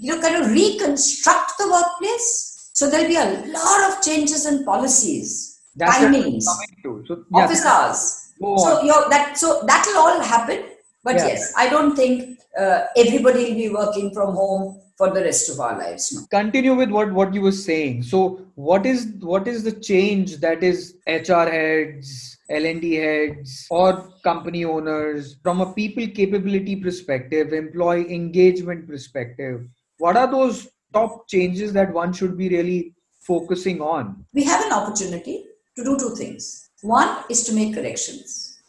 you 0.00 0.14
know, 0.14 0.20
kind 0.20 0.42
of 0.42 0.50
reconstruct 0.50 1.52
the 1.58 1.70
workplace. 1.70 2.70
So 2.72 2.88
there'll 2.88 3.08
be 3.08 3.16
a 3.16 3.52
lot 3.52 3.90
of 3.90 4.02
changes 4.02 4.46
in 4.46 4.64
policies, 4.64 5.60
That's 5.76 5.98
timings. 5.98 6.42
So 6.42 7.24
yeah, 7.30 7.44
office 7.44 7.64
hours. 7.64 8.32
So 8.40 8.46
on. 8.48 8.86
you're, 8.86 9.08
that 9.10 9.38
so 9.38 9.62
that'll 9.66 9.98
all 9.98 10.20
happen. 10.20 10.64
But 11.04 11.16
Yeah. 11.16 11.26
yes, 11.28 11.52
I 11.56 11.68
don't 11.68 11.94
think 11.94 12.38
uh, 12.58 12.86
everybody 12.96 13.44
will 13.44 13.54
be 13.54 13.68
working 13.68 14.12
from 14.14 14.34
home 14.34 14.80
for 14.96 15.10
the 15.10 15.20
rest 15.20 15.50
of 15.50 15.58
our 15.60 15.78
lives. 15.78 16.12
No. 16.12 16.26
continue 16.30 16.74
with 16.74 16.90
what 16.90 17.12
what 17.12 17.34
you 17.34 17.40
were 17.40 17.58
saying 17.60 18.02
so 18.02 18.40
what 18.54 18.84
is 18.86 19.06
what 19.20 19.48
is 19.48 19.64
the 19.64 19.72
change 19.72 20.36
that 20.44 20.62
is 20.62 20.94
hr 21.06 21.46
heads 21.54 22.38
l&d 22.60 22.94
heads 22.94 23.66
or 23.70 23.88
company 24.24 24.64
owners 24.64 25.36
from 25.42 25.60
a 25.60 25.72
people 25.72 26.06
capability 26.18 26.76
perspective 26.76 27.52
employee 27.52 28.12
engagement 28.14 28.86
perspective 28.86 29.62
what 29.98 30.16
are 30.16 30.30
those 30.30 30.68
top 30.92 31.28
changes 31.28 31.72
that 31.72 31.92
one 31.92 32.12
should 32.12 32.36
be 32.36 32.48
really 32.48 32.94
focusing 33.20 33.80
on 33.80 34.24
We 34.32 34.44
have 34.44 34.64
an 34.66 34.72
opportunity 34.72 35.46
to 35.76 35.84
do 35.84 35.98
two 35.98 36.14
things. 36.14 36.70
One 36.82 37.24
is 37.30 37.44
to 37.44 37.54
make 37.54 37.74
corrections. 37.74 38.60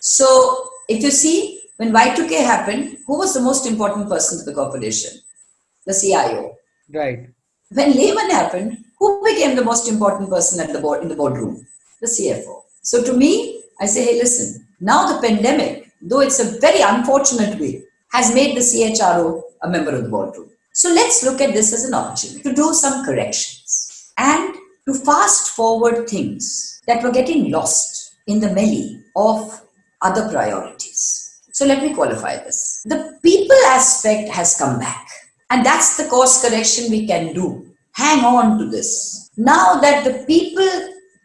So 0.00 0.70
if 0.88 1.02
you 1.02 1.10
see 1.10 1.60
when 1.76 1.92
Y2K 1.92 2.44
happened, 2.44 2.98
who 3.06 3.18
was 3.18 3.34
the 3.34 3.40
most 3.40 3.66
important 3.66 4.08
person 4.08 4.38
to 4.38 4.44
the 4.44 4.54
corporation? 4.54 5.20
The 5.86 5.94
CIO. 5.94 6.56
right 6.94 7.28
When 7.70 7.92
Lehman 7.92 8.30
happened, 8.30 8.84
who 8.98 9.24
became 9.24 9.56
the 9.56 9.64
most 9.64 9.88
important 9.88 10.30
person 10.30 10.60
at 10.60 10.72
the 10.72 10.80
board 10.80 11.02
in 11.02 11.08
the 11.08 11.16
boardroom? 11.16 11.66
The 12.00 12.06
CFO. 12.06 12.61
So 12.82 13.02
to 13.04 13.12
me, 13.12 13.62
I 13.80 13.86
say, 13.86 14.04
hey, 14.04 14.18
listen, 14.18 14.66
now 14.80 15.06
the 15.06 15.26
pandemic, 15.26 15.90
though 16.02 16.20
it's 16.20 16.40
a 16.40 16.58
very 16.60 16.80
unfortunate 16.80 17.58
way, 17.58 17.84
has 18.12 18.34
made 18.34 18.56
the 18.56 18.60
CHRO 18.60 19.42
a 19.62 19.68
member 19.68 19.94
of 19.94 20.02
the 20.02 20.08
boardroom. 20.08 20.50
So 20.72 20.88
let's 20.92 21.22
look 21.22 21.40
at 21.40 21.54
this 21.54 21.72
as 21.72 21.84
an 21.84 21.94
opportunity 21.94 22.42
to 22.42 22.54
do 22.54 22.74
some 22.74 23.04
corrections 23.04 24.12
and 24.18 24.54
to 24.86 24.94
fast 24.94 25.54
forward 25.54 26.08
things 26.08 26.82
that 26.86 27.02
were 27.02 27.12
getting 27.12 27.50
lost 27.50 28.14
in 28.26 28.40
the 28.40 28.52
melee 28.52 29.00
of 29.16 29.60
other 30.00 30.28
priorities. 30.28 31.40
So 31.52 31.66
let 31.66 31.82
me 31.82 31.94
qualify 31.94 32.38
this. 32.38 32.82
The 32.86 33.18
people 33.22 33.56
aspect 33.66 34.30
has 34.30 34.56
come 34.56 34.78
back, 34.78 35.06
and 35.50 35.64
that's 35.64 35.96
the 35.96 36.08
course 36.08 36.42
correction 36.42 36.90
we 36.90 37.06
can 37.06 37.34
do. 37.34 37.66
Hang 37.92 38.24
on 38.24 38.58
to 38.58 38.70
this. 38.70 39.30
Now 39.36 39.74
that 39.80 40.04
the 40.04 40.24
people 40.26 40.68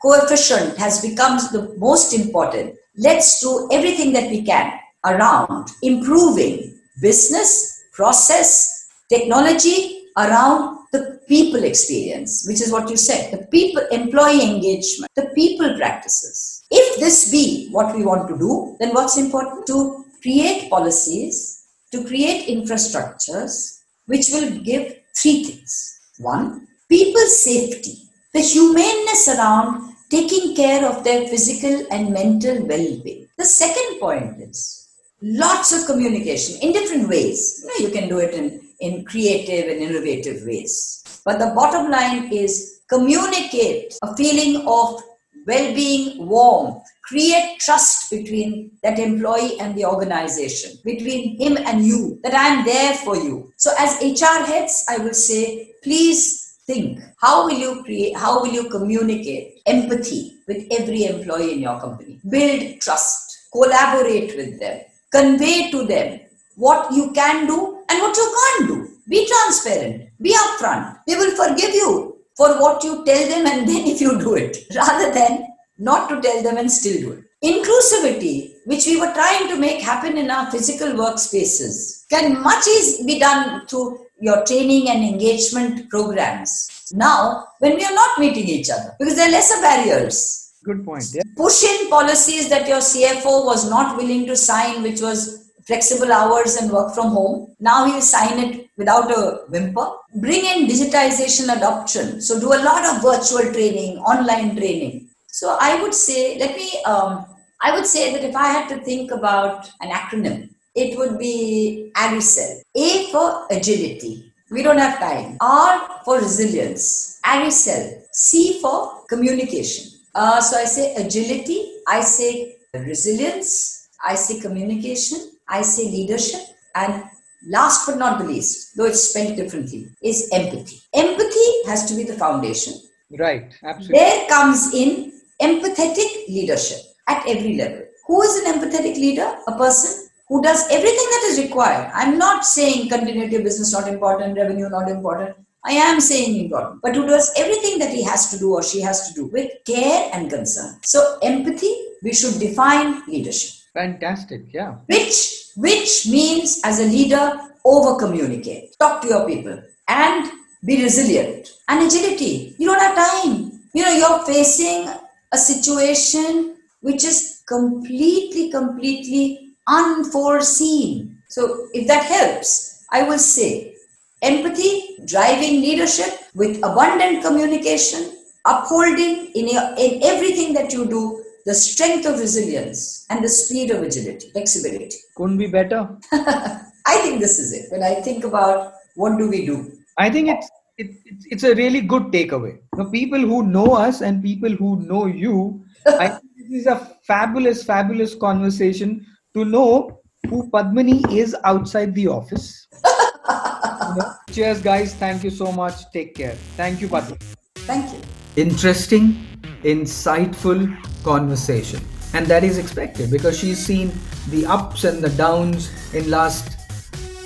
coefficient 0.08 0.78
has 0.78 1.02
become 1.02 1.38
the 1.52 1.76
most 1.78 2.14
important, 2.14 2.76
let's 2.98 3.42
do 3.42 3.68
everything 3.72 4.14
that 4.14 4.30
we 4.30 4.42
can 4.42 4.72
around 5.06 5.68
improving 5.84 6.80
business, 7.02 7.84
process, 7.94 8.88
technology 9.10 10.06
around 10.18 10.78
the 10.94 11.20
people 11.28 11.64
experience, 11.64 12.46
which 12.48 12.62
is 12.62 12.72
what 12.72 12.90
you 12.90 12.96
said, 12.96 13.32
the 13.32 13.46
people 13.48 13.84
employee 13.92 14.42
engagement, 14.42 15.12
the 15.16 15.30
people 15.36 15.76
practices. 15.78 16.66
If 16.72 17.00
this 17.00 17.30
be 17.30 17.70
what 17.72 17.96
we 17.96 18.04
want 18.04 18.30
to 18.30 18.38
do, 18.38 18.78
then 18.80 18.94
what's 18.94 19.18
important 19.18 19.68
to 19.68 20.06
create 20.22 20.70
policies, 20.70 21.66
to 21.92 22.04
create 22.06 22.48
infrastructures 22.48 23.82
which 24.06 24.30
will 24.32 24.50
give 24.62 24.96
three 25.22 25.44
things. 25.44 26.00
One, 26.20 26.68
people 26.90 27.28
safety, 27.28 27.96
the 28.34 28.40
humaneness 28.40 29.28
around 29.28 29.97
taking 30.10 30.56
care 30.56 30.86
of 30.86 31.04
their 31.04 31.28
physical 31.28 31.86
and 31.92 32.14
mental 32.14 32.66
well-being. 32.66 33.28
The 33.38 33.46
second 33.46 34.00
point 34.00 34.42
is 34.42 34.88
lots 35.22 35.72
of 35.74 35.86
communication 35.86 36.60
in 36.62 36.74
different 36.74 37.10
ways. 37.10 37.62
You, 37.62 37.68
know, 37.68 37.88
you 37.88 37.94
can 37.94 38.10
do 38.10 38.20
it 38.20 38.34
in, 38.34 38.62
in 38.80 39.06
creative 39.06 39.70
and 39.70 39.82
innovative 39.82 40.46
ways. 40.46 41.22
But 41.26 41.40
the 41.40 41.54
bottom 41.56 41.92
line 41.92 42.32
is 42.32 42.82
communicate 42.90 43.98
a 44.02 44.16
feeling 44.16 44.66
of 44.68 45.02
well-being, 45.46 46.28
warmth, 46.28 46.84
create 47.04 47.58
trust 47.60 48.12
between 48.12 48.72
that 48.84 49.00
employee 49.00 49.58
and 49.60 49.76
the 49.76 49.86
organization, 49.86 50.78
between 50.84 51.38
him 51.38 51.58
and 51.58 51.86
you, 51.86 52.20
that 52.22 52.34
I'm 52.36 52.66
there 52.66 52.96
for 52.96 53.16
you. 53.16 53.52
So 53.56 53.74
as 53.80 53.98
HR 54.02 54.44
heads, 54.46 54.86
I 54.90 54.98
will 54.98 55.14
say, 55.14 55.72
please 55.84 56.47
think, 56.68 57.00
how 57.18 57.46
will 57.46 57.58
you 57.58 57.84
create, 57.84 58.16
how 58.16 58.42
will 58.42 58.52
you 58.52 58.70
communicate 58.70 59.62
empathy 59.66 60.36
with 60.48 60.68
every 60.72 61.06
employee 61.06 61.54
in 61.54 61.60
your 61.60 61.80
company? 61.80 62.20
Build 62.30 62.80
trust, 62.82 63.50
collaborate 63.52 64.36
with 64.36 64.60
them, 64.60 64.82
convey 65.12 65.72
to 65.72 65.86
them 65.88 66.20
what 66.56 66.92
you 66.94 67.12
can 67.14 67.48
do 67.48 67.84
and 67.90 68.02
what 68.02 68.16
you 68.16 68.36
can't 68.38 68.68
do. 68.68 68.90
Be 69.08 69.26
transparent, 69.26 70.10
be 70.22 70.36
upfront. 70.36 71.00
They 71.08 71.16
will 71.16 71.36
forgive 71.36 71.74
you 71.74 72.18
for 72.36 72.60
what 72.62 72.84
you 72.84 73.06
tell 73.06 73.28
them 73.30 73.48
and 73.48 73.68
then 73.68 73.88
if 73.88 74.02
you 74.02 74.20
do 74.20 74.36
it, 74.36 74.58
rather 74.76 75.14
than 75.14 75.48
not 75.80 76.10
to 76.10 76.22
tell 76.22 76.44
them 76.44 76.58
and 76.58 76.72
still 76.72 77.00
do 77.00 77.12
it. 77.14 77.24
Inclusivity, 77.44 78.56
which 78.66 78.88
we 78.88 79.00
were 79.00 79.14
trying 79.14 79.48
to 79.48 79.58
make 79.58 79.80
happen 79.80 80.18
in 80.18 80.30
our 80.30 80.52
physical 80.52 80.90
workspaces, 80.90 82.08
can 82.10 82.42
much 82.42 82.66
be 83.06 83.20
done 83.20 83.66
through 83.68 84.07
your 84.20 84.46
training 84.46 84.90
and 84.90 85.04
engagement 85.04 85.90
programs. 85.90 86.92
Now, 86.94 87.48
when 87.60 87.76
we 87.76 87.84
are 87.84 87.94
not 87.94 88.20
meeting 88.20 88.48
each 88.48 88.70
other, 88.70 88.96
because 89.00 89.16
there 89.16 89.28
are 89.28 89.32
lesser 89.32 89.62
barriers. 89.62 90.54
Good 90.64 90.84
point. 90.84 91.06
Yeah. 91.14 91.24
Push 91.36 91.64
in 91.64 91.90
policies 91.90 92.50
that 92.50 92.68
your 92.68 92.80
CFO 92.80 93.46
was 93.46 93.70
not 93.70 93.98
willing 93.98 94.26
to 94.28 94.36
sign, 94.36 94.84
which 94.84 95.02
was 95.02 95.52
flexible 95.66 96.12
hours 96.12 96.56
and 96.56 96.72
work 96.72 96.94
from 96.96 97.08
home. 97.10 97.54
Now 97.60 97.86
he'll 97.86 98.02
sign 98.02 98.40
it 98.40 98.70
without 98.78 99.12
a 99.12 99.46
whimper. 99.50 99.88
Bring 100.16 100.46
in 100.46 100.68
digitization 100.68 101.56
adoption. 101.56 102.22
So 102.22 102.40
do 102.40 102.54
a 102.54 102.64
lot 102.64 102.86
of 102.86 103.02
virtual 103.02 103.52
training, 103.54 103.98
online 104.00 104.56
training. 104.56 105.10
So 105.28 105.58
I 105.60 105.82
would 105.82 105.94
say, 105.94 106.40
let 106.40 106.56
me, 106.56 106.82
um, 106.86 107.26
I 107.62 107.76
would 107.76 107.86
say 107.86 108.14
that 108.14 108.24
if 108.24 108.36
I 108.36 108.48
had 108.48 108.70
to 108.70 108.84
think 108.84 109.12
about 109.12 109.70
an 109.82 109.92
acronym, 109.92 110.50
it 110.78 110.98
would 110.98 111.18
be 111.18 111.92
ARCLE. 111.96 112.62
A 112.76 113.12
for 113.12 113.48
agility. 113.50 114.32
We 114.52 114.62
don't 114.64 114.78
have 114.78 115.00
time. 115.00 115.38
R 115.42 116.02
for 116.06 116.20
resilience. 116.20 117.20
ARCLE. 117.26 118.04
C 118.12 118.60
for 118.62 119.04
communication. 119.10 119.92
Uh, 120.14 120.40
so 120.40 120.58
I 120.58 120.66
say 120.66 120.96
agility, 120.96 121.74
I 121.88 122.02
say 122.02 122.58
resilience, 122.74 123.90
I 124.04 124.16
say 124.16 124.40
communication, 124.40 125.32
I 125.48 125.62
say 125.62 125.84
leadership, 125.86 126.42
and 126.76 127.04
last 127.48 127.86
but 127.86 127.98
not 127.98 128.20
the 128.20 128.26
least, 128.26 128.76
though 128.76 128.86
it's 128.86 129.10
spelled 129.10 129.36
differently, 129.36 129.90
is 130.02 130.30
empathy. 130.34 130.82
Empathy 130.94 131.48
has 131.68 131.88
to 131.90 131.96
be 131.96 132.04
the 132.04 132.14
foundation. 132.14 132.74
Right, 133.12 133.54
absolutely. 133.64 134.00
There 134.00 134.28
comes 134.28 134.74
in 134.74 135.14
empathetic 135.42 136.28
leadership 136.28 136.80
at 137.08 137.28
every 137.28 137.56
level. 137.56 137.84
Who 138.08 138.22
is 138.24 138.36
an 138.38 138.54
empathetic 138.54 138.96
leader? 138.96 139.38
A 139.48 139.52
person 139.58 140.07
who 140.28 140.42
does 140.42 140.66
everything 140.70 141.08
that 141.12 141.28
is 141.30 141.40
required. 141.42 141.90
I'm 141.94 142.18
not 142.18 142.46
saying 142.46 142.90
continuity 142.90 143.38
of 143.38 143.44
business 143.44 143.74
not 143.74 143.88
important, 143.88 144.38
revenue 144.38 144.70
not 144.70 144.90
important. 144.90 145.38
I 145.66 145.72
am 145.72 146.00
saying 146.00 146.40
important, 146.40 146.82
but 146.82 146.96
who 146.96 147.06
does 147.06 147.32
everything 147.38 147.80
that 147.80 147.92
he 147.92 148.04
has 148.04 148.32
to 148.32 148.40
do 148.40 148.54
or 148.54 148.64
she 148.64 148.82
has 148.82 149.08
to 149.08 149.14
do 149.14 149.26
with 149.28 149.52
care 149.66 150.10
and 150.14 150.30
concern. 150.30 150.80
So 150.84 151.18
empathy, 151.22 151.74
we 152.04 152.14
should 152.14 152.40
define 152.40 153.06
leadership. 153.08 153.52
Fantastic, 153.74 154.54
yeah. 154.54 154.76
Which 154.86 155.52
which 155.58 156.08
means 156.08 156.62
as 156.64 156.80
a 156.80 156.86
leader, 156.86 157.40
over 157.66 157.98
communicate, 158.00 158.78
talk 158.80 159.02
to 159.02 159.08
your 159.08 159.28
people, 159.28 159.62
and 159.88 160.32
be 160.66 160.82
resilient. 160.82 161.52
And 161.68 161.86
agility, 161.86 162.56
you 162.58 162.68
don't 162.68 162.80
have 162.80 162.96
time. 162.96 163.60
You 163.74 163.84
know, 163.84 163.92
you're 163.92 164.26
facing 164.26 164.88
a 165.34 165.38
situation 165.38 166.58
which 166.82 167.04
is 167.04 167.44
completely, 167.48 168.52
completely 168.52 169.47
unforeseen. 169.68 171.18
So 171.30 171.68
if 171.74 171.88
that 171.88 172.04
helps, 172.06 172.86
I 172.92 173.04
will 173.04 173.20
say 173.20 173.76
empathy, 174.22 174.98
driving 175.06 175.62
leadership 175.62 176.20
with 176.34 176.58
abundant 176.58 177.24
communication, 177.24 178.18
upholding 178.46 179.32
in, 179.36 179.50
your, 179.50 179.76
in 179.78 180.02
everything 180.04 180.54
that 180.54 180.74
you 180.74 180.86
do 180.86 181.24
the 181.46 181.56
strength 181.56 182.06
of 182.06 182.20
resilience 182.20 183.06
and 183.10 183.24
the 183.24 183.30
speed 183.30 183.72
of 183.72 183.82
agility, 183.82 184.30
flexibility. 184.32 184.98
Couldn't 185.16 185.38
be 185.38 185.48
better. 185.48 185.88
I 186.12 186.98
think 187.04 187.22
this 187.22 187.40
is 187.40 187.54
it. 187.54 187.72
When 187.72 187.84
I 187.84 187.96
think 188.02 188.26
about 188.26 188.74
what 188.96 189.18
do 189.18 189.30
we 189.30 189.46
do, 189.46 189.72
I 189.98 190.10
think 190.10 190.28
it's 190.28 190.50
it, 190.78 190.92
it's 191.32 191.44
a 191.44 191.56
really 191.56 191.82
good 191.82 192.12
takeaway. 192.12 192.60
The 192.76 192.86
people 192.86 193.20
who 193.20 193.44
know 193.44 193.76
us 193.76 194.02
and 194.02 194.22
people 194.22 194.52
who 194.52 194.82
know 194.82 195.06
you, 195.06 195.66
I 195.88 196.10
think 196.10 196.24
this 196.38 196.62
is 196.62 196.68
a 196.68 196.98
fabulous, 197.04 197.64
fabulous 197.64 198.14
conversation 198.14 199.06
to 199.34 199.46
know 199.46 200.02
who 200.30 200.50
Padmini 200.50 201.10
is 201.12 201.36
outside 201.44 201.94
the 201.96 202.08
office. 202.08 202.68
You 202.84 203.96
know? 203.98 204.14
Cheers, 204.32 204.62
guys. 204.62 204.94
Thank 204.96 205.24
you 205.24 205.30
so 205.30 205.52
much. 205.52 205.90
Take 205.92 206.16
care. 206.16 206.34
Thank 206.56 206.82
you, 206.82 206.88
Padmini. 206.88 207.22
thank 207.68 207.92
you. 207.94 208.02
Interesting, 208.36 209.26
insightful 209.64 210.68
conversation. 211.04 211.82
And 212.14 212.26
that 212.28 212.44
is 212.44 212.58
expected 212.58 213.12
because 213.12 213.38
she's 213.38 213.58
seen 213.64 213.92
the 214.30 214.46
ups 214.46 214.84
and 214.86 215.04
the 215.04 215.10
downs 215.10 215.70
in 215.94 216.10
last 216.10 216.50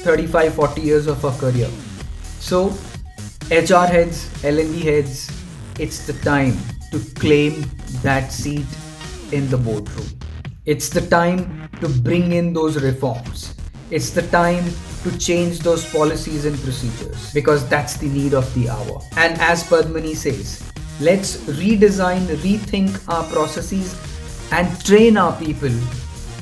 35 0.04 0.54
40 0.56 0.82
years 0.82 1.08
of 1.08 1.22
her 1.22 1.32
career. 1.32 1.70
So 2.40 2.70
HR 3.52 3.86
heads, 3.86 4.30
L&D 4.44 4.80
heads, 4.80 5.30
it's 5.80 6.08
the 6.08 6.14
time 6.14 6.58
to 6.92 7.00
claim 7.16 7.64
that 8.02 8.32
seat 8.32 8.66
in 9.32 9.50
the 9.50 9.58
boardroom. 9.58 10.08
It's 10.64 10.90
the 10.90 11.02
time 11.02 11.70
to 11.82 11.90
bring 11.90 12.34
in 12.34 12.54
those 12.54 12.80
reforms. 12.80 13.56
It's 13.90 14.12
the 14.12 14.22
time 14.28 14.64
to 15.02 15.18
change 15.18 15.62
those 15.62 15.92
policies 15.92 16.46
and 16.46 16.56
procedures 16.60 17.34
because 17.34 17.68
that's 17.68 17.98
the 17.98 18.06
need 18.06 18.36
of 18.36 18.54
the 18.54 18.70
hour. 18.70 19.02
And 19.18 19.42
as 19.42 19.64
Padmini 19.64 20.16
says, 20.16 20.72
let's 21.00 21.38
redesign, 21.50 22.28
rethink 22.46 22.94
our 23.10 23.24
processes 23.32 23.98
and 24.52 24.70
train 24.86 25.18
our 25.18 25.36
people 25.40 25.74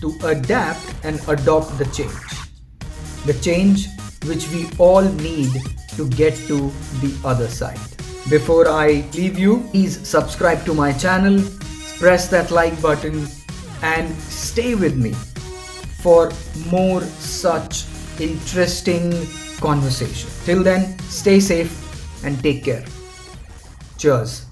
to 0.01 0.13
adapt 0.27 0.93
and 1.05 1.21
adopt 1.29 1.77
the 1.77 1.85
change. 1.85 2.11
The 3.25 3.39
change 3.41 3.87
which 4.25 4.49
we 4.49 4.69
all 4.77 5.03
need 5.03 5.53
to 5.95 6.09
get 6.09 6.35
to 6.49 6.69
the 6.99 7.17
other 7.23 7.47
side. 7.47 7.79
Before 8.29 8.67
I 8.67 9.05
leave 9.13 9.39
you, 9.39 9.65
please 9.71 10.05
subscribe 10.05 10.65
to 10.65 10.73
my 10.73 10.91
channel, 10.91 11.41
press 11.99 12.27
that 12.27 12.51
like 12.51 12.81
button, 12.81 13.25
and 13.81 14.13
stay 14.15 14.75
with 14.75 14.95
me 14.95 15.13
for 16.01 16.31
more 16.69 17.01
such 17.01 17.85
interesting 18.19 19.11
conversation. 19.59 20.29
Till 20.45 20.63
then, 20.63 20.97
stay 20.99 21.39
safe 21.39 21.71
and 22.23 22.41
take 22.41 22.63
care. 22.63 22.85
Cheers. 23.97 24.48